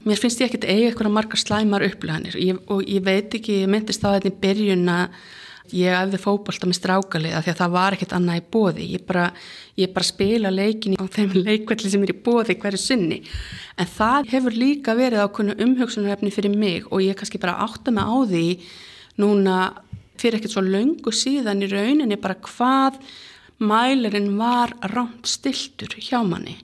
Mér 0.02 0.18
finnst 0.18 0.42
ég 0.42 0.50
ekkert 0.50 0.66
eiga 0.66 0.90
eitthvað 0.90 1.14
margar 1.14 1.38
slæmar 1.38 1.86
upplifanir 1.86 2.34
og 2.74 2.82
ég 2.90 3.04
veit 3.06 3.36
ekki, 3.38 3.60
ég 3.62 3.70
myndist 3.70 4.02
á 4.02 4.18
þetta 4.18 4.32
í 4.32 4.40
byrjun 4.42 4.90
að 4.90 5.20
ég 5.70 5.94
æfði 5.96 6.20
fókbalta 6.22 6.68
með 6.68 6.78
strákalið 6.80 7.36
af 7.38 7.46
því 7.46 7.52
að 7.54 7.60
það 7.62 7.74
var 7.76 7.96
ekkert 7.96 8.16
annað 8.18 8.40
í 8.40 8.46
bóði 8.56 8.88
ég 8.96 9.04
bara, 9.08 9.26
ég 9.80 9.94
bara 9.94 10.08
spila 10.08 10.52
leikin 10.54 10.98
á 11.00 11.06
þeim 11.06 11.36
leikvelli 11.48 11.92
sem 11.94 12.06
er 12.06 12.14
í 12.14 12.18
bóði 12.26 12.58
hverju 12.60 12.82
sinni. 12.82 13.22
En 13.78 13.90
það 13.90 14.32
hefur 14.34 14.58
líka 14.58 14.98
verið 14.98 15.24
ákveðinu 15.26 15.58
umhugsunarefni 15.68 16.34
fyrir 16.34 16.56
mig 16.56 16.90
og 16.90 17.06
ég 17.06 17.18
kannski 17.20 17.42
bara 17.42 17.60
átta 17.68 17.94
mig 17.94 18.04
á 18.04 18.18
því 18.32 18.46
núna 19.22 19.58
fyrir 20.22 20.40
ekkert 20.40 20.56
svo 20.56 20.66
löngu 20.66 21.14
síðan 21.16 21.64
í 21.66 21.70
rauninni 21.72 22.18
bara 22.22 22.40
hvað 22.42 23.00
mælirinn 23.62 24.34
var 24.40 24.74
rámt 24.94 25.30
stiltur 25.30 25.94
hjá 26.02 26.20
manni. 26.26 26.58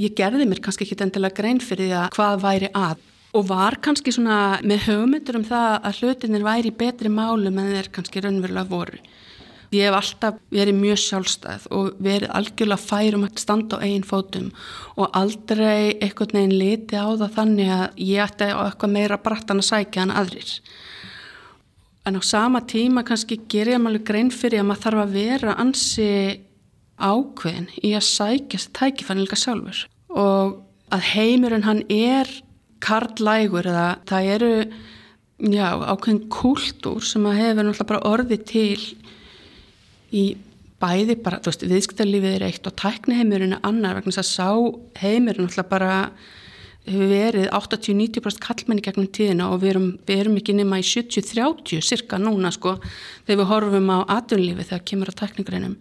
Ég 0.00 0.14
gerði 0.16 0.46
mér 0.48 0.62
kannski 0.64 0.86
ekki 0.86 0.98
endilega 1.04 1.36
grein 1.36 1.60
fyrir 1.62 1.90
því 1.90 1.98
að 2.00 2.12
hvað 2.16 2.44
væri 2.46 2.70
að 2.74 3.08
og 3.32 3.48
var 3.48 3.78
kannski 3.84 4.12
svona 4.12 4.60
með 4.66 4.88
hugmyndur 4.90 5.38
um 5.40 5.48
það 5.48 5.74
að 5.88 6.00
hlutinir 6.02 6.44
væri 6.44 6.72
í 6.72 6.76
betri 6.76 7.12
málum 7.12 7.58
en 7.58 7.72
þeir 7.72 7.90
kannski 7.94 8.22
raunverulega 8.22 8.68
voru. 8.68 9.00
Ég 9.72 9.88
hef 9.88 9.94
alltaf 9.96 10.40
verið 10.52 10.76
mjög 10.76 10.98
sjálfstæð 11.00 11.62
og 11.72 11.94
verið 12.04 12.32
algjörlega 12.36 12.84
færum 12.84 13.22
að 13.24 13.38
standa 13.40 13.78
á 13.80 13.84
eigin 13.86 14.04
fótum 14.04 14.50
og 15.00 15.16
aldrei 15.16 15.96
eitthvað 15.96 16.34
neginn 16.36 16.58
liti 16.60 16.98
á 17.00 17.08
það 17.08 17.38
þannig 17.38 17.72
að 17.78 18.02
ég 18.04 18.26
ætti 18.26 18.50
á 18.52 18.60
eitthvað 18.66 18.92
meira 18.98 19.20
brattan 19.24 19.62
að 19.62 19.70
sækja 19.70 20.04
en 20.04 20.12
aðrir. 20.20 20.52
En 22.04 22.20
á 22.20 22.22
sama 22.26 22.60
tíma 22.68 23.00
kannski 23.06 23.40
ger 23.48 23.72
ég 23.72 23.80
alveg 23.80 24.04
grein 24.04 24.28
fyrir 24.34 24.60
að 24.60 24.68
maður 24.68 24.84
þarf 24.84 25.04
að 25.06 25.16
vera 25.16 25.56
ansi 25.64 26.10
ákveðin 27.00 27.70
í 27.80 27.96
að 27.96 28.08
sækja 28.10 28.58
þessi 28.58 28.76
tækifæni 28.76 29.24
líka 29.24 29.40
sjálfur 29.40 29.86
og 30.12 30.58
að 30.92 31.06
heimurinn 31.14 31.64
hann 31.64 31.80
er 31.88 32.28
karlægur 32.82 33.68
eða 33.70 33.88
það 34.08 34.30
eru 34.36 34.52
já, 35.52 35.68
ákveðin 35.74 36.24
kúltúr 36.32 37.04
sem 37.06 37.26
að 37.26 37.40
hefur 37.40 37.66
náttúrulega 37.66 37.90
bara 37.92 38.06
orðið 38.12 38.44
til 38.50 38.80
í 40.12 40.24
bæði 40.82 41.16
bara, 41.22 41.38
þú 41.42 41.52
veist, 41.52 41.64
viðskiptarlífið 41.70 42.36
er 42.36 42.46
eitt 42.48 42.66
og 42.66 42.76
tækniheimurinn 42.80 43.56
er 43.56 43.66
annar 43.66 43.98
vegna 43.98 44.14
þess 44.14 44.22
að 44.22 44.30
sá 44.30 45.02
heimurinn 45.02 45.46
náttúrulega 45.46 45.70
bara 45.70 45.96
hefur 46.82 47.10
verið 47.12 47.50
80-90% 47.54 48.42
kallmenni 48.42 48.82
gegnum 48.82 49.10
tíðina 49.14 49.50
og 49.52 49.60
við 49.62 49.74
erum, 49.76 49.90
við 50.06 50.22
erum 50.24 50.38
ekki 50.40 50.56
nema 50.58 50.80
í 50.82 50.86
70-30 50.86 51.84
cirka 51.86 52.18
núna 52.18 52.50
sko 52.54 52.74
þegar 52.82 53.38
við 53.38 53.50
horfum 53.52 53.92
á 53.94 53.98
atunlífi 54.18 54.66
þegar 54.66 54.86
kemur 54.90 55.12
á 55.14 55.20
tækningreinum 55.22 55.76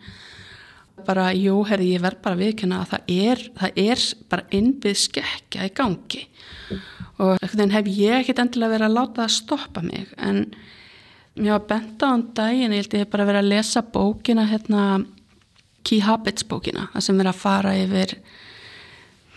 bara, 1.07 1.29
jú, 1.37 1.61
herði, 1.67 1.93
ég 1.95 2.03
verð 2.03 2.21
bara 2.25 2.39
viðkjöna 2.39 2.81
að 2.81 2.91
það 2.93 3.15
er, 3.15 3.45
það 3.59 3.79
er 3.85 4.03
bara 4.31 4.47
innbyggð 4.57 5.01
skekja 5.05 5.69
í 5.69 5.73
gangi. 5.77 6.25
Og 7.21 7.35
ekkert 7.37 7.63
en 7.65 7.73
hef 7.75 7.89
ég 7.93 8.19
ekkert 8.19 8.43
endilega 8.43 8.75
verið 8.75 8.89
að 8.89 8.97
láta 8.97 9.23
það 9.23 9.33
stoppa 9.37 9.83
mig 9.85 10.13
en 10.17 10.45
Mér 11.39 11.55
var 11.55 11.67
bent 11.69 12.03
á 12.03 12.11
hann 12.11 12.25
daginn, 12.35 12.73
ég 12.75 12.83
held 12.83 12.93
ég 12.99 13.11
bara 13.11 13.23
verið 13.23 13.45
að 13.45 13.51
lesa 13.53 13.81
bókina 13.87 14.43
hérna 14.49 15.05
Key 15.87 16.01
Habits 16.03 16.43
bókina, 16.43 16.89
það 16.91 17.05
sem 17.05 17.21
verið 17.21 17.31
að 17.31 17.39
fara 17.39 17.75
yfir 17.79 18.13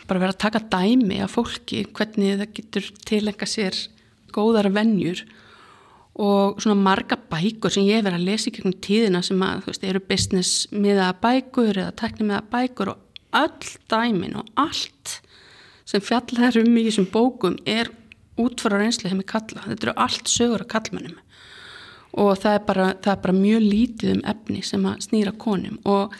bara 0.09 0.21
verið 0.25 0.35
að 0.35 0.43
taka 0.43 0.63
dæmi 0.75 1.21
af 1.23 1.37
fólki, 1.37 1.85
hvernig 1.95 2.41
það 2.41 2.51
getur 2.59 2.89
tilenga 3.07 3.49
sér 3.49 3.79
góðara 4.35 4.73
vennjur 4.75 5.23
og 6.15 6.61
svona 6.63 6.79
marga 6.79 7.17
bækur 7.19 7.73
sem 7.75 7.89
ég 7.89 7.99
hef 7.99 8.07
verið 8.07 8.21
að 8.21 8.29
lesa 8.29 8.51
í 8.51 8.55
gegnum 8.55 8.77
tíðina 8.87 9.23
sem 9.27 9.41
að, 9.43 9.65
þú 9.65 9.73
veist, 9.73 9.87
eru 9.89 10.03
business 10.13 10.53
miða 10.71 11.09
bækur 11.23 11.75
eða 11.75 11.97
tekni 11.99 12.29
miða 12.29 12.45
bækur 12.53 12.93
og 12.93 13.01
öll 13.35 13.73
dæmin 13.91 14.39
og 14.39 14.53
allt 14.63 15.19
sem 15.85 16.03
fjallar 16.05 16.61
um 16.61 16.79
í 16.79 16.87
þessum 16.87 17.11
bókum 17.11 17.59
er 17.67 17.91
útfara 18.41 18.79
reynsli 18.81 19.11
hefði 19.11 19.27
kalla, 19.31 19.65
þetta 19.67 19.89
eru 19.89 19.97
allt 20.07 20.31
sögur 20.31 20.65
að 20.65 20.71
kallmennum 20.75 21.19
og 22.15 22.37
það 22.39 22.57
er, 22.57 22.63
bara, 22.69 22.87
það 23.03 23.13
er 23.13 23.23
bara 23.25 23.35
mjög 23.35 23.65
lítið 23.65 24.13
um 24.15 24.23
efni 24.31 24.61
sem 24.63 24.85
að 24.87 25.01
snýra 25.09 25.33
konum. 25.35 25.81
Og, 25.91 26.13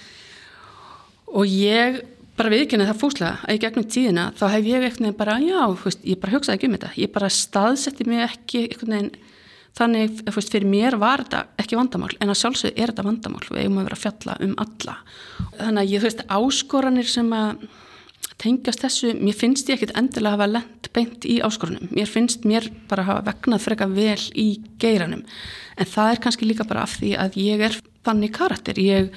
og 1.31 1.47
ég 1.47 2.01
bara 2.35 2.51
viðkynna 2.51 2.89
það 2.89 2.99
fúslega 2.99 3.37
að 3.45 3.55
í 3.55 3.61
gegnum 3.63 3.87
tíðina 3.95 4.25
þá 4.35 4.45
hef 4.57 4.67
ég 4.67 4.87
eitthvað 4.89 5.15
bara, 5.21 5.37
já, 5.39 5.61
veist, 5.85 6.03
ég 6.03 6.19
bara 6.23 6.35
hugsaði 6.35 6.59
ekki 6.59 6.71
um 6.71 6.75
þetta, 6.75 6.91
ég 6.99 7.13
bara 7.15 7.31
staðsetti 7.31 8.09
mig 8.11 8.25
ekki 8.27 8.65
eitthvað 8.65 8.95
þannig 9.75 10.21
veist, 10.29 10.53
fyrir 10.53 10.69
mér 10.71 10.99
var 11.03 11.25
þetta 11.25 11.45
ekki 11.63 11.79
vandamál 11.79 12.13
en 12.21 12.31
að 12.31 12.41
sjálfsög 12.43 12.77
er 12.77 12.93
þetta 12.93 13.07
vandamál. 13.07 13.43
Við 13.49 13.63
eigum 13.65 13.81
að 13.81 13.89
vera 13.89 13.99
að 13.99 14.05
fjalla 14.05 14.37
um 14.47 14.55
alla. 14.65 14.99
Þannig 15.59 15.83
að 15.83 15.91
ég 15.91 16.03
þú 16.03 16.09
veist 16.09 16.25
áskoranir 16.39 17.11
sem 17.11 17.35
að 17.35 17.67
tengast 18.45 18.83
þessu, 18.83 19.13
mér 19.19 19.37
finnst 19.39 19.69
ég 19.71 19.79
ekkit 19.79 19.95
endilega 19.99 20.35
að 20.35 20.39
hafa 20.39 20.51
lent 20.53 20.91
beint 20.95 21.27
í 21.27 21.41
áskorunum 21.43 21.91
mér 21.95 22.11
finnst 22.11 22.45
mér 22.47 22.69
bara 22.91 23.03
að 23.03 23.09
hafa 23.11 23.27
vegnað 23.31 23.63
freka 23.65 23.89
vel 23.91 24.25
í 24.39 24.49
geiranum. 24.83 25.25
En 25.79 25.91
það 25.91 26.11
er 26.13 26.23
kannski 26.23 26.49
líka 26.49 26.67
bara 26.69 26.85
af 26.87 26.99
því 27.01 27.15
að 27.19 27.39
ég 27.41 27.65
er 27.69 27.79
þannig 28.07 28.35
karakter, 28.37 28.79
ég, 28.79 29.11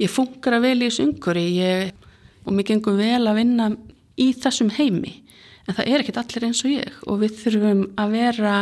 ég 0.00 0.10
funkar 0.10 0.58
vel 0.62 0.78
í 0.80 0.88
þessu 0.88 1.06
umhverju 1.06 1.74
og 2.46 2.56
mér 2.56 2.68
gengur 2.70 2.98
vel 2.98 3.22
að 3.28 3.38
vinna 3.42 3.68
í 4.20 4.30
þessum 4.42 4.72
heimi. 4.74 5.20
En 5.68 5.76
það 5.76 5.92
er 5.92 6.02
ekkit 6.02 6.18
allir 6.18 6.48
eins 6.48 6.64
og 6.64 6.72
ég. 6.72 6.96
Og 7.06 7.20
við 7.20 7.36
þurfum 7.44 7.84
að 8.00 8.16
vera 8.16 8.54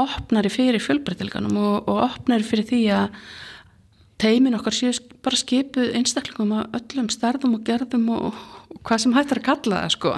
opnari 0.00 0.50
fyrir 0.52 0.82
fjölbreytilganum 0.82 1.56
og, 1.60 1.88
og 1.90 2.02
opnari 2.06 2.46
fyrir 2.46 2.68
því 2.68 2.82
að 2.96 3.20
teimin 4.22 4.56
okkar 4.56 4.76
séu 4.76 4.92
bara 5.24 5.38
skipuð 5.38 5.96
einstaklingum 5.98 6.54
að 6.56 6.78
öllum 6.80 7.10
stærðum 7.12 7.58
og 7.58 7.66
gerðum 7.66 8.06
og, 8.16 8.30
og 8.72 8.78
hvað 8.86 9.02
sem 9.04 9.16
hættar 9.16 9.42
að 9.42 9.48
kalla 9.50 9.82
það 9.84 9.96
sko. 9.96 10.14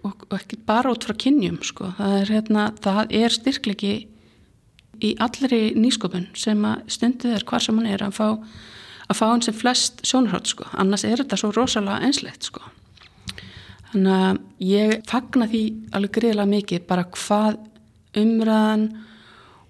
Og, 0.00 0.24
og 0.30 0.34
ekki 0.38 0.58
bara 0.66 0.92
út 0.94 1.04
frá 1.04 1.16
kynjum 1.18 1.60
sko. 1.66 1.92
Það 1.98 2.16
er, 2.20 2.34
hérna, 2.36 2.66
það 2.82 3.14
er 3.20 3.34
styrklegi 3.34 3.94
í 5.00 5.14
allri 5.22 5.62
nýskopun 5.78 6.28
sem 6.36 6.60
að 6.66 6.84
stundið 6.92 7.38
er 7.38 7.46
hvar 7.48 7.64
sem 7.64 7.78
hann 7.80 7.88
er 7.90 8.04
að 8.04 8.18
fá 8.18 8.28
að 9.10 9.18
fá 9.18 9.24
hann 9.26 9.42
sem 9.42 9.56
flest 9.56 10.04
sjónarhátt 10.06 10.52
sko. 10.52 10.66
Annars 10.78 11.04
er 11.06 11.22
þetta 11.22 11.38
svo 11.40 11.50
rosalega 11.54 12.06
einslegt 12.06 12.46
sko. 12.46 12.62
Þannig 13.90 14.12
að 14.14 14.36
ég 14.62 14.92
fagna 15.10 15.48
því 15.50 15.62
alveg 15.98 16.14
greiðilega 16.14 16.52
mikið 16.52 16.84
bara 16.86 17.06
hvað 17.16 17.58
umræðan 18.18 18.88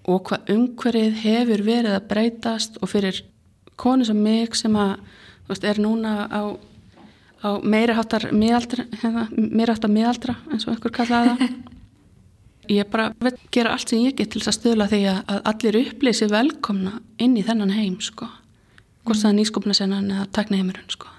og 0.09 0.23
hvað 0.29 0.53
umhverfið 0.55 1.19
hefur 1.21 1.65
verið 1.65 1.97
að 1.97 2.07
breytast 2.09 2.79
og 2.81 2.89
fyrir 2.89 3.21
konu 3.81 4.05
sem 4.05 4.17
mig 4.17 4.55
sem 4.57 4.75
að 4.77 4.95
veist, 5.49 5.65
er 5.65 5.81
núna 5.81 6.25
á, 6.29 6.41
á 7.45 7.49
meiri 7.61 7.95
háttar 7.97 8.29
miðaldra, 8.33 8.87
hérna, 9.01 9.27
meiri 9.35 9.73
háttar 9.73 9.93
miðaldra 9.93 10.37
eins 10.49 10.65
og 10.67 10.75
einhver 10.75 10.95
kallaði 10.95 11.35
það. 11.37 11.53
Ég 12.71 12.87
bara 12.87 13.09
veit 13.19 13.39
gera 13.51 13.73
allt 13.73 13.89
sem 13.89 14.03
ég 14.05 14.13
get 14.15 14.29
til 14.31 14.39
þess 14.39 14.51
að 14.51 14.55
stöðla 14.59 14.85
því 14.87 14.99
að 15.09 15.39
allir 15.49 15.77
upplýsi 15.81 16.27
velkomna 16.31 16.99
inn 17.19 17.33
í 17.35 17.43
þennan 17.43 17.73
heim 17.73 17.97
sko. 18.05 18.29
Hvort 19.01 19.17
það 19.17 19.31
er 19.31 19.35
nýskopna 19.39 19.75
senan 19.75 20.11
eða 20.13 20.27
takna 20.37 20.59
heimurinn 20.59 20.93
sko. 20.93 21.09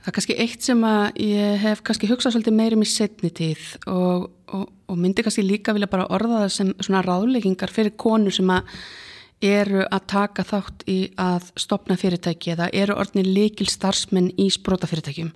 Það 0.00 0.08
er 0.08 0.16
kannski 0.16 0.36
eitt 0.42 0.64
sem 0.64 0.82
að 0.88 1.20
ég 1.22 1.60
hef 1.60 1.84
kannski 1.86 2.08
hugsað 2.10 2.34
svolítið 2.34 2.56
meirum 2.56 2.82
í 2.82 2.88
setni 2.88 3.30
tíð 3.36 3.66
og, 3.84 4.30
og, 4.48 4.64
og 4.90 4.98
myndi 4.98 5.24
kannski 5.24 5.44
líka 5.46 5.74
vilja 5.76 5.90
bara 5.90 6.08
orða 6.10 6.44
það 6.44 6.56
sem 6.56 6.72
svona 6.80 7.04
ráðleggingar 7.06 7.72
fyrir 7.72 7.94
konur 8.00 8.34
sem 8.34 8.50
að 8.50 8.74
eru 9.40 9.84
að 9.86 10.06
taka 10.12 10.44
þátt 10.44 10.82
í 10.90 10.98
að 11.20 11.46
stopna 11.58 11.96
fyrirtæki 11.96 12.52
eða 12.54 12.68
eru 12.76 12.96
orðinir 13.00 13.30
líkil 13.30 13.68
starfsmenn 13.72 14.34
í 14.36 14.50
sprótafyrirtækjum 14.52 15.30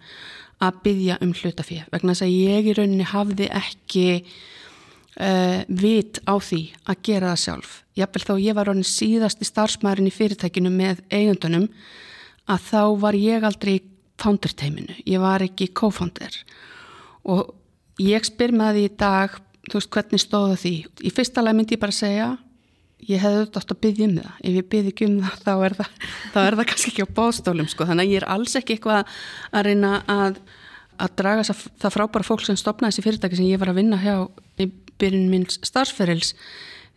að 0.64 0.83
byggja 0.85 1.17
um 1.25 1.33
hlutafið 1.35 1.87
vegna 1.93 2.12
þess 2.12 2.27
að 2.27 2.35
ég 2.35 2.69
í 2.69 2.75
rauninni 2.77 3.07
hafði 3.09 3.49
ekki 3.49 4.07
uh, 4.21 5.64
vit 5.69 6.21
á 6.29 6.35
því 6.37 6.61
að 6.85 7.01
gera 7.09 7.33
það 7.33 7.43
sjálf. 7.45 7.73
Jáfnvel 7.95 8.25
þó 8.29 8.35
ég 8.43 8.59
var 8.59 8.71
orðin 8.71 8.88
síðasti 8.88 9.49
starfsmærin 9.49 10.11
í 10.11 10.14
fyrirtækinu 10.14 10.73
með 10.75 11.03
eigundunum 11.09 11.69
að 12.51 12.69
þá 12.69 12.83
var 13.01 13.19
ég 13.19 13.47
aldrei 13.47 13.79
í 13.79 13.85
founderteiminu, 14.21 14.95
ég 15.09 15.23
var 15.23 15.43
ekki 15.43 15.73
co-founder. 15.75 16.37
Og 17.25 17.55
ég 18.02 18.26
spyr 18.26 18.54
með 18.57 18.78
því 18.78 18.87
í 18.88 18.94
dag, 19.04 19.37
þú 19.68 19.78
veist 19.78 19.92
hvernig 19.96 20.22
stóða 20.22 20.57
því. 20.61 20.74
Í 21.04 21.12
fyrsta 21.14 21.44
lag 21.44 21.57
myndi 21.57 21.76
ég 21.76 21.83
bara 21.85 21.94
segja 21.94 22.33
ég 23.09 23.20
hefði 23.20 23.40
auðvitað 23.40 23.62
átt 23.62 23.72
að 23.74 23.80
byggja 23.85 24.07
um 24.07 24.14
það 24.18 24.37
ef 24.40 24.54
ég 24.54 24.68
byggði 24.72 24.92
ekki 24.92 25.09
um 25.09 25.16
það 25.24 25.40
þá 25.44 25.52
er 25.54 25.74
það, 25.78 25.90
þá 26.33 26.38
er 26.42 26.57
það 26.59 26.68
kannski 26.70 26.92
ekki 26.92 27.04
á 27.04 27.16
bóðstólum 27.18 27.68
sko. 27.70 27.88
þannig 27.88 28.07
að 28.07 28.12
ég 28.12 28.22
er 28.22 28.28
alls 28.35 28.57
ekki 28.61 28.76
eitthvað 28.76 29.11
að 29.50 29.66
reyna 29.68 29.90
að, 30.14 30.38
að 31.04 31.18
draga 31.20 31.44
það 31.50 31.96
frábæra 31.96 32.28
fólk 32.28 32.46
sem 32.46 32.61
stopnaði 32.61 32.94
þessi 32.94 33.07
fyrirtæki 33.09 33.40
sem 33.40 33.50
ég 33.50 33.61
var 33.61 33.72
að 33.74 33.80
vinna 33.83 34.00
hjá 34.00 34.16
í 34.62 34.70
byrjun 35.02 35.28
minns 35.33 35.61
starfsferils 35.66 36.35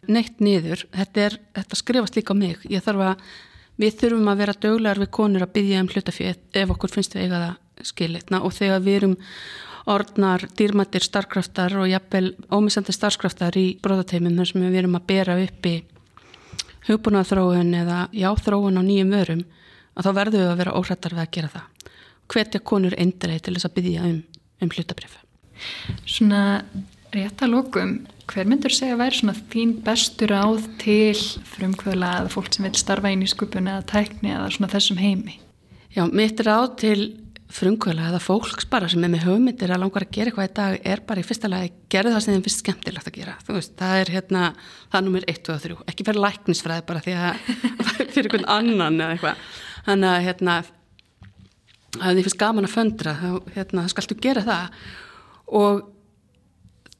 neitt 0.07 0.39
niður 0.39 0.85
þetta, 0.95 1.27
er, 1.27 1.37
þetta 1.57 1.81
skrifast 1.81 2.19
líka 2.19 2.35
á 2.35 2.39
mig 2.39 2.63
að, 2.63 3.15
við 3.77 3.99
þurfum 3.99 4.31
að 4.31 4.43
vera 4.43 4.59
döglegar 4.63 5.03
við 5.03 5.13
konur 5.17 5.43
að 5.43 5.55
byggja 5.57 5.83
um 5.83 5.91
hlutafið 5.91 6.61
ef 6.61 6.75
okkur 6.75 6.93
finnst 6.93 7.17
við 7.17 7.27
eiga 7.27 7.41
það 7.43 7.87
skilitna 7.87 8.41
og 8.45 8.55
þegar 8.55 8.85
við 8.85 9.01
erum 9.01 9.17
orðnar, 9.87 10.47
dýrmættir, 10.59 11.05
starfkraftar 11.05 11.77
og 11.79 11.87
jafnvel 11.89 12.33
ómisandi 12.51 12.95
starfkraftar 12.95 13.55
í 13.59 13.67
brotateimum 13.83 14.35
þar 14.39 14.49
sem 14.51 14.65
við 14.65 14.81
erum 14.81 14.97
að 14.99 15.07
bera 15.09 15.37
upp 15.43 15.69
í 15.69 15.75
hugbúnaðþróun 16.87 17.71
eða 17.81 18.01
jáþróun 18.15 18.79
á 18.79 18.83
nýjum 18.83 19.15
vörum 19.15 19.45
að 19.97 20.07
þá 20.07 20.11
verðum 20.19 20.43
við 20.43 20.51
að 20.51 20.59
vera 20.61 20.75
óhrættar 20.77 21.15
við 21.15 21.23
að 21.23 21.31
gera 21.37 21.53
það. 21.55 21.95
Hvetja 22.27 22.61
konur 22.71 22.95
endrei 22.99 23.39
til 23.39 23.55
þess 23.55 23.69
að 23.69 23.75
byggja 23.77 24.05
um, 24.11 24.19
um 24.61 24.71
hlutabrif. 24.75 25.17
Svona 26.05 26.43
rétt 27.15 27.41
að 27.41 27.53
lókum, 27.53 27.93
hver 28.27 28.49
myndur 28.49 28.75
segja 28.75 28.97
að 28.97 29.03
væri 29.05 29.19
svona 29.21 29.35
þín 29.53 29.73
bestur 29.85 30.33
áð 30.35 30.67
til 30.81 31.15
frumkvöla 31.55 32.13
eða 32.21 32.33
fólk 32.33 32.51
sem 32.53 32.67
vil 32.67 32.75
starfa 32.77 33.11
í 33.11 33.29
skupun 33.31 33.71
eða 33.71 33.85
tækni 33.87 34.33
eða 34.35 34.49
svona 34.53 34.71
þessum 34.75 34.99
heimi? 35.01 35.39
Já, 35.95 36.03
mitt 36.11 36.43
ráð 36.45 36.75
til 36.83 36.99
frumkvöla 37.53 38.09
eða 38.09 38.19
fólks 38.19 38.67
bara 38.69 38.89
sem 38.91 39.03
er 39.05 39.11
með 39.11 39.27
hugmyndir 39.29 39.71
að 39.71 39.81
langar 39.83 40.03
að 40.03 40.15
gera 40.17 40.31
eitthvað 40.31 40.49
í 40.49 40.55
dag 40.57 40.87
er 40.91 41.01
bara 41.07 41.21
í 41.21 41.25
fyrsta 41.27 41.49
lagi 41.51 41.69
gerðu 41.93 42.13
það 42.13 42.23
sem 42.25 42.35
þeim 42.35 42.45
finnst 42.47 42.63
skemmtilegt 42.63 43.07
að 43.07 43.19
gera. 43.19 43.35
Veist, 43.47 43.75
það 43.79 44.01
er 44.01 44.11
hérna, 44.17 44.41
það 44.91 44.99
er 44.99 45.05
nummer 45.07 45.27
1 45.33 45.51
og 45.53 45.61
3 45.63 45.77
ekki 45.93 46.07
fyrir 46.07 46.23
læknisfræði 46.25 46.85
bara 46.89 47.03
því 47.05 47.15
að 47.17 47.45
fyrir 48.15 48.27
einhvern 48.27 48.49
annan 48.57 48.99
eða 48.99 49.15
eitthvað. 49.15 49.45
Þannig 49.87 50.11
að 50.11 50.25
hérna 50.27 50.57
að 51.97 52.17
þið 52.17 52.25
finnst 52.27 52.41
gaman 52.41 52.67
að 52.67 52.75
föndra 52.75 53.15
þá 53.21 53.29
hérna, 53.55 53.85
skaltu 53.93 54.19
gera 54.21 54.43
það. 54.45 54.81
Og 55.57 55.85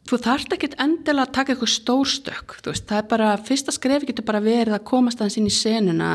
þú 0.08 0.20
þarft 0.24 0.54
ekki 0.56 0.70
endilega 0.80 1.26
að 1.26 1.34
taka 1.36 1.54
eitthvað 1.54 1.74
stórstök 1.74 2.56
veist, 2.66 2.86
það 2.88 3.00
er 3.00 3.08
bara, 3.12 3.30
fyrsta 3.48 3.74
skrefi 3.76 4.10
getur 4.10 4.28
bara 4.28 4.44
verið 4.44 4.78
að 4.78 4.86
komast 4.88 5.22
aðeins 5.22 5.38
inn 5.42 5.50
í 5.50 5.54
senuna 5.54 6.12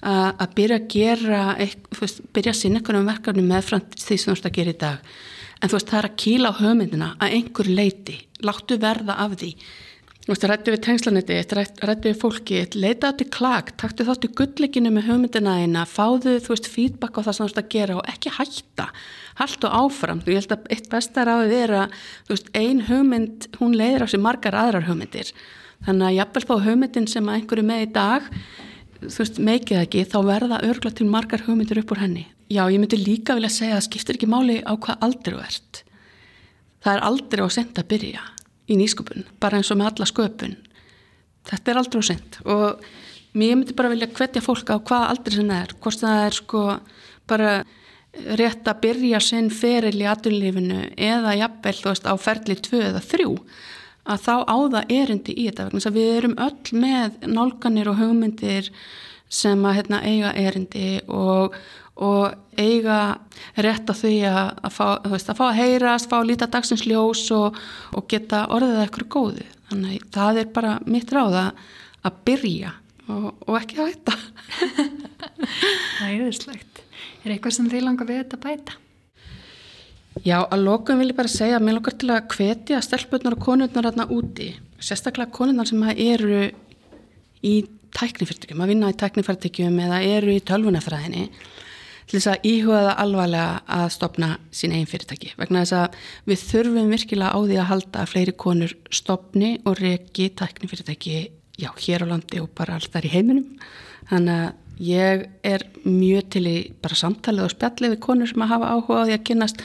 að 0.00 0.56
byrja 0.56 0.80
að 0.80 0.88
gera 0.94 1.42
eitthvað, 1.56 2.16
byrja 2.36 2.54
að 2.54 2.60
sinna 2.60 2.80
einhvern 2.80 3.10
verkefni 3.10 3.46
meðfram 3.46 3.86
því 3.96 4.18
sem 4.18 4.30
þú 4.30 4.36
ert 4.36 4.50
að 4.50 4.56
gera 4.58 4.74
í 4.74 4.80
dag. 4.84 5.12
En 5.60 5.68
þú 5.68 5.76
veist 5.76 5.92
það 5.92 6.00
er 6.00 6.08
að 6.08 6.18
kýla 6.24 6.52
á 6.52 6.60
höfmyndina 6.60 7.08
að 7.20 7.36
einhver 7.36 7.70
leiti, 7.80 8.16
láttu 8.44 8.80
verða 8.80 9.18
af 9.24 9.36
því. 9.36 9.50
veist, 9.52 9.89
rættu 10.30 10.70
við 10.70 10.82
tengslanetti 10.84 11.36
rættu 11.58 12.06
við 12.06 12.18
fólki, 12.20 12.58
leita 12.78 13.08
átti 13.10 13.24
klag 13.34 13.72
taktu 13.80 14.04
þáttu 14.06 14.28
gullleikinu 14.38 14.92
með 14.94 15.08
höfmyndina 15.08 15.56
eina 15.58 15.82
fáðu, 15.88 16.36
þú 16.44 16.52
veist, 16.52 16.68
feedback 16.70 17.18
á 17.18 17.26
það 17.26 17.34
sem 17.34 17.42
þú 17.42 17.50
ert 17.50 17.60
að 17.62 17.70
gera 17.74 17.96
og 17.98 18.10
ekki 18.12 18.32
hætta. 18.36 18.86
Haldt 19.40 19.66
og 19.66 19.76
áfram, 19.80 20.22
þú 20.22 20.36
held 20.38 20.54
að 20.54 20.70
eitt 20.70 20.88
besta 20.92 21.26
ráðið 21.26 21.56
er 21.58 21.74
að, 21.80 21.98
veist, 22.30 22.50
ein 22.54 22.84
hugmynd 22.86 23.50
hún 23.58 23.74
leiðir 23.74 24.06
á 24.06 24.12
sig 24.12 24.22
margar 24.22 24.60
aðrar 24.60 24.86
hugmyndir. 24.86 25.34
Þannig 25.88 26.10
að 26.12 26.18
jafnvel 26.20 26.46
þá 26.46 26.56
hugmyndin 26.68 27.10
sem 27.10 27.34
einhverju 27.34 27.66
með 27.66 27.86
í 27.88 27.92
dag 27.98 28.32
þú 29.02 29.14
veist, 29.24 29.44
meikið 29.50 29.84
ekki, 29.84 30.08
þá 30.14 30.18
verða 30.30 30.64
örgla 30.70 30.94
til 30.94 31.10
margar 31.10 31.42
hugmyndir 31.48 31.82
upp 31.82 31.94
úr 31.96 32.04
henni. 32.04 32.28
Já, 32.50 32.68
ég 32.70 32.78
myndi 32.78 33.02
líka 33.02 33.34
vilja 33.34 33.50
segja 33.50 33.78
að 33.80 33.88
skiptir 33.88 34.18
ekki 34.18 34.30
máli 34.30 34.60
á 34.62 34.78
hvað 34.78 35.06
aldrei 35.06 35.40
ert. 35.42 35.86
Það 36.84 36.94
er 36.94 37.08
aldrei 37.08 37.42
á 37.42 37.48
sent 37.50 37.80
að 37.80 37.90
byrja 37.90 38.30
í 38.70 38.78
nýsköpun, 38.78 39.26
bara 39.42 39.58
eins 39.58 39.70
og 39.72 39.80
með 39.80 39.92
alla 39.92 40.08
sköpun. 40.08 40.56
Þetta 41.50 41.72
er 41.72 41.80
aldrei 41.80 42.02
á 42.02 42.10
sent 42.10 42.40
og 42.44 42.84
mér 43.32 43.56
myndi 43.56 43.76
bara 43.76 43.90
vilja 43.92 44.10
hvetja 44.10 44.42
fólk 44.44 44.70
á 44.70 44.76
hvað 44.78 45.06
aldrei 45.14 45.36
sem 45.36 45.50
það 45.50 45.62
er, 45.64 45.76
hvort 45.82 46.02
það 46.02 46.24
er 46.26 46.36
sko 46.36 46.64
bara 47.30 47.52
rétt 48.40 48.66
að 48.66 48.80
byrja 48.82 49.20
sinn 49.22 49.50
feril 49.54 49.94
í 50.00 50.08
aturlífinu 50.10 50.80
eða 50.98 51.36
jafnvel 51.38 51.76
þú 51.78 51.92
veist 51.92 52.08
á 52.10 52.14
ferli 52.18 52.56
2 52.58 52.80
eða 52.88 53.02
3 53.12 53.28
að 54.10 54.24
þá 54.24 54.34
áða 54.50 54.82
erindi 54.90 55.36
í 55.36 55.46
þetta 55.46 55.68
vegna 55.68 55.92
við 55.94 56.10
erum 56.16 56.36
öll 56.46 56.80
með 56.82 57.28
nálganir 57.30 57.90
og 57.92 58.00
hugmyndir 58.00 58.72
sem 59.30 59.62
að 59.66 59.76
hérna, 59.78 60.00
eiga 60.02 60.32
erindi 60.38 60.88
og, 61.06 61.54
og 62.00 62.58
eiga 62.58 62.98
rétt 63.54 63.90
á 63.90 63.94
því 63.94 64.14
að, 64.26 64.50
að, 64.66 64.74
fá, 64.74 64.84
veist, 65.12 65.30
að 65.30 65.38
fá 65.38 65.44
að 65.48 65.60
heyrast, 65.60 66.10
fá 66.10 66.18
að 66.18 66.28
líta 66.32 66.50
dagsins 66.50 66.84
ljós 66.88 67.24
og, 67.36 67.58
og 67.94 68.06
geta 68.10 68.44
orðið 68.50 68.82
eitthvað 68.84 69.10
góðu. 69.14 69.48
Þannig 69.70 70.06
það 70.10 70.42
er 70.42 70.52
bara 70.54 70.76
mitt 70.90 71.14
ráð 71.14 71.38
að, 71.40 71.64
byrja 72.26 72.74
og, 73.06 73.32
og 73.46 73.56
ekki 73.60 73.78
að 73.80 73.90
hætta. 73.92 74.16
Það 76.00 76.06
er 76.08 76.14
yfirslegt. 76.16 76.80
Er 77.22 77.34
eitthvað 77.34 77.54
sem 77.54 77.68
þið 77.70 77.84
langar 77.86 78.08
við 78.08 78.22
þetta 78.24 78.38
bæta? 78.42 78.78
Já, 80.26 80.40
að 80.42 80.64
lokum 80.66 80.98
vil 81.00 81.12
ég 81.12 81.16
bara 81.16 81.30
segja 81.30 81.58
að 81.60 81.66
mér 81.66 81.76
langar 81.78 81.94
til 82.00 82.10
að 82.12 82.32
hvetja 82.34 82.80
stelpunar 82.84 83.36
og 83.36 83.44
konurnar 83.44 83.86
hérna 83.88 84.08
úti, 84.10 84.50
sérstaklega 84.82 85.32
konurnar 85.32 85.68
sem 85.70 85.84
eru 85.94 86.48
í 87.46 87.54
tæknifyrirtækjum, 87.96 88.62
að 88.62 88.72
vinna 88.72 88.92
í 88.92 88.96
tæknifyrirtækjum 89.00 89.82
eða 89.86 90.00
eru 90.06 90.36
í 90.36 90.44
tölvunafræðinni 90.50 91.26
til 92.10 92.18
þess 92.18 92.30
að 92.32 92.46
íhuga 92.50 92.80
það 92.86 93.02
alvarlega 93.04 93.58
að 93.76 93.84
stopna 93.94 94.30
sín 94.54 94.72
einn 94.74 94.88
fyrirtæki. 94.90 95.34
Vegna 95.38 95.62
þess 95.62 95.76
að 95.78 96.00
við 96.30 96.40
þurfum 96.48 96.94
virkilega 96.94 97.30
á 97.30 97.38
því 97.38 97.58
að 97.60 97.70
halda 97.70 98.00
að 98.00 98.10
fleiri 98.14 98.34
konur 98.44 98.74
stopni 98.90 99.52
og 99.62 99.78
reki 99.78 100.32
tæknifyrirtæki 100.40 101.20
já, 101.60 101.70
hér 101.70 102.06
á 102.08 102.10
landi 102.10 102.42
og 102.42 102.50
bara 102.56 102.78
allt 102.78 102.90
þar 102.90 103.06
í 103.06 103.14
heiminum. 103.14 103.46
Þannig 104.10 104.40
að 104.40 104.50
Ég 104.80 105.26
er 105.44 105.66
mjög 105.84 106.28
til 106.32 106.46
í 106.48 106.58
bara 106.80 106.96
samtalið 106.96 107.44
og 107.44 107.52
spjallið 107.52 107.92
við 107.92 107.98
konur 108.00 108.28
sem 108.30 108.40
að 108.40 108.52
hafa 108.54 108.70
áhuga 108.72 109.02
á 109.04 109.06
því 109.10 109.16
að 109.18 109.26
kynast 109.28 109.64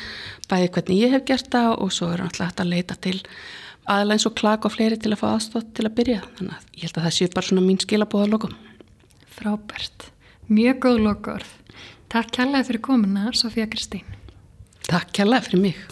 bæði 0.52 0.72
hvernig 0.76 1.00
ég 1.00 1.14
hef 1.16 1.24
gert 1.30 1.48
það 1.54 1.68
og 1.86 1.94
svo 1.96 2.10
er 2.12 2.24
náttúrulega 2.26 2.50
hægt 2.50 2.64
að 2.66 2.74
leita 2.74 2.98
til 3.06 3.22
aðlæns 3.91 4.26
og 4.30 4.36
klaka 4.39 4.69
og 4.69 4.76
fleiri 4.76 4.98
til 5.02 5.13
að 5.13 5.21
fá 5.21 5.28
aðstótt 5.34 5.74
til 5.78 5.86
að 5.88 5.95
byrja. 6.00 6.21
Þannig 6.39 6.56
að 6.56 6.80
ég 6.80 6.88
held 6.88 7.00
að 7.00 7.08
það 7.08 7.17
sé 7.17 7.28
bara 7.36 7.50
svona 7.50 7.65
mín 7.65 7.82
skilabóða 7.82 8.32
lokum. 8.32 8.56
Frábært. 9.36 10.10
Mjög 10.50 10.82
góð 10.86 11.04
lokur. 11.06 11.45
Takk 12.13 12.32
kærlega 12.38 12.67
fyrir 12.69 12.84
komuna, 12.86 13.30
Sofía 13.34 13.67
Kristín. 13.69 14.06
Takk 14.89 15.13
kærlega 15.15 15.48
fyrir 15.50 15.63
mig. 15.67 15.86